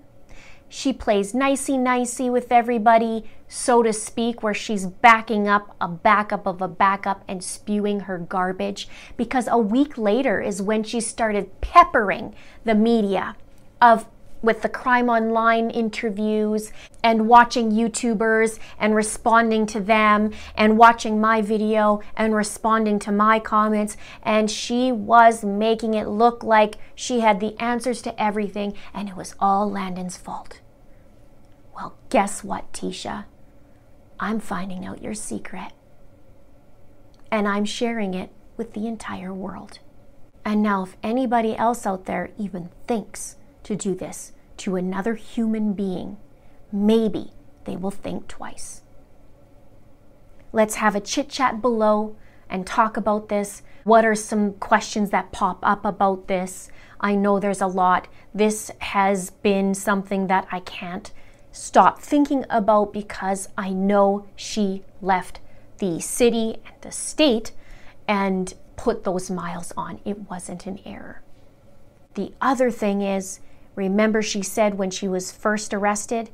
She 0.67 0.91
plays 0.91 1.33
nicey 1.33 1.77
nicey 1.77 2.29
with 2.29 2.51
everybody, 2.51 3.23
so 3.47 3.83
to 3.83 3.93
speak, 3.93 4.41
where 4.41 4.53
she's 4.53 4.87
backing 4.87 5.47
up 5.47 5.75
a 5.79 5.87
backup 5.87 6.47
of 6.47 6.61
a 6.61 6.67
backup 6.67 7.23
and 7.27 7.43
spewing 7.43 8.01
her 8.01 8.17
garbage. 8.17 8.89
Because 9.15 9.47
a 9.47 9.57
week 9.57 9.97
later 9.97 10.41
is 10.41 10.61
when 10.61 10.83
she 10.83 10.99
started 10.99 11.61
peppering 11.61 12.35
the 12.63 12.75
media 12.75 13.35
of 13.79 14.07
with 14.45 14.61
the 14.61 14.69
crime 14.69 15.09
online 15.09 15.69
interviews 15.69 16.71
and 17.03 17.27
watching 17.27 17.71
YouTubers 17.71 18.59
and 18.79 18.95
responding 18.95 19.65
to 19.65 19.79
them 19.79 20.31
and 20.55 20.77
watching 20.77 21.19
my 21.19 21.41
video 21.41 22.01
and 22.15 22.35
responding 22.35 22.99
to 22.99 23.11
my 23.11 23.39
comments. 23.39 23.97
And 24.23 24.49
she 24.49 24.91
was 24.91 25.43
making 25.43 25.95
it 25.95 26.07
look 26.07 26.43
like 26.43 26.75
she 26.93 27.19
had 27.21 27.39
the 27.39 27.59
answers 27.61 28.01
to 28.03 28.21
everything 28.21 28.75
and 28.93 29.09
it 29.09 29.15
was 29.15 29.35
all 29.39 29.69
Landen's 29.69 30.17
fault. 30.17 30.61
Well, 31.75 31.97
guess 32.09 32.43
what, 32.43 32.71
Tecia? 32.71 33.25
I'm 34.19 34.39
finding 34.39 34.85
out 34.85 35.01
your 35.01 35.13
secret. 35.13 35.73
And 37.31 37.47
I'm 37.47 37.65
sharing 37.65 38.13
it 38.13 38.29
with 38.55 38.73
the 38.73 38.87
entire 38.87 39.33
world. 39.33 39.79
And 40.45 40.61
now, 40.61 40.83
if 40.83 40.95
anybody 41.01 41.57
else 41.57 41.85
out 41.87 42.05
there 42.05 42.29
even 42.37 42.69
thinks 42.87 43.35
to 43.63 43.75
do 43.75 43.95
this 43.95 44.31
to 44.57 44.75
another 44.75 45.15
human 45.15 45.73
being, 45.73 46.17
maybe 46.71 47.31
they 47.65 47.75
will 47.75 47.91
think 47.91 48.27
twice. 48.27 48.81
Let's 50.51 50.75
have 50.75 50.95
a 50.95 51.01
chit 51.01 51.29
chat 51.29 51.61
below 51.61 52.15
and 52.49 52.65
talk 52.65 52.95
about 52.95 53.29
this. 53.29 53.61
What 53.83 54.05
are 54.05 54.15
some 54.15 54.53
questions 54.53 55.09
that 55.09 55.31
pop 55.31 55.59
up 55.63 55.83
about 55.83 56.27
this? 56.27 56.69
I 56.99 57.15
know 57.15 57.39
there's 57.39 57.61
a 57.61 57.67
lot. 57.67 58.07
This 58.33 58.71
has 58.79 59.29
been 59.29 59.73
something 59.73 60.27
that 60.27 60.47
I 60.51 60.61
can't 60.61 61.11
stop 61.51 62.01
thinking 62.01 62.45
about 62.49 62.93
because 62.93 63.49
I 63.57 63.69
know 63.69 64.27
she 64.35 64.83
left 65.01 65.39
the 65.79 65.99
city 65.99 66.57
and 66.65 66.75
the 66.81 66.91
state 66.91 67.51
and 68.07 68.53
put 68.75 69.03
those 69.03 69.29
miles 69.29 69.73
on. 69.75 69.99
It 70.05 70.29
wasn't 70.29 70.65
an 70.65 70.79
error. 70.85 71.21
The 72.13 72.33
other 72.41 72.71
thing 72.71 73.01
is, 73.01 73.39
remember, 73.75 74.21
she 74.21 74.41
said 74.41 74.77
when 74.77 74.91
she 74.91 75.07
was 75.07 75.31
first 75.31 75.73
arrested, 75.73 76.29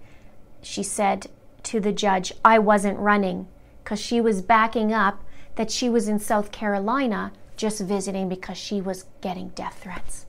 she 0.61 0.83
said 0.83 1.27
to 1.63 1.79
the 1.79 1.91
judge, 1.91 2.33
I 2.43 2.59
wasn't 2.59 2.99
running 2.99 3.47
because 3.83 3.99
she 3.99 4.21
was 4.21 4.41
backing 4.41 4.93
up 4.93 5.23
that 5.55 5.71
she 5.71 5.89
was 5.89 6.07
in 6.07 6.19
South 6.19 6.51
Carolina 6.51 7.31
just 7.55 7.81
visiting 7.81 8.29
because 8.29 8.57
she 8.57 8.81
was 8.81 9.05
getting 9.21 9.49
death 9.49 9.79
threats, 9.81 10.25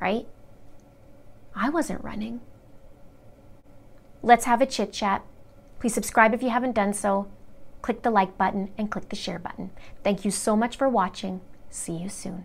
right? 0.00 0.26
I 1.54 1.70
wasn't 1.70 2.04
running. 2.04 2.40
Let's 4.22 4.44
have 4.44 4.60
a 4.60 4.66
chit 4.66 4.92
chat. 4.92 5.24
Please 5.80 5.94
subscribe 5.94 6.34
if 6.34 6.42
you 6.42 6.50
haven't 6.50 6.74
done 6.74 6.92
so. 6.92 7.28
Click 7.82 8.02
the 8.02 8.10
like 8.10 8.36
button 8.36 8.70
and 8.76 8.90
click 8.90 9.08
the 9.08 9.16
share 9.16 9.38
button. 9.38 9.70
Thank 10.02 10.24
you 10.24 10.30
so 10.30 10.56
much 10.56 10.76
for 10.76 10.88
watching. 10.88 11.40
See 11.70 11.96
you 11.96 12.08
soon. 12.08 12.44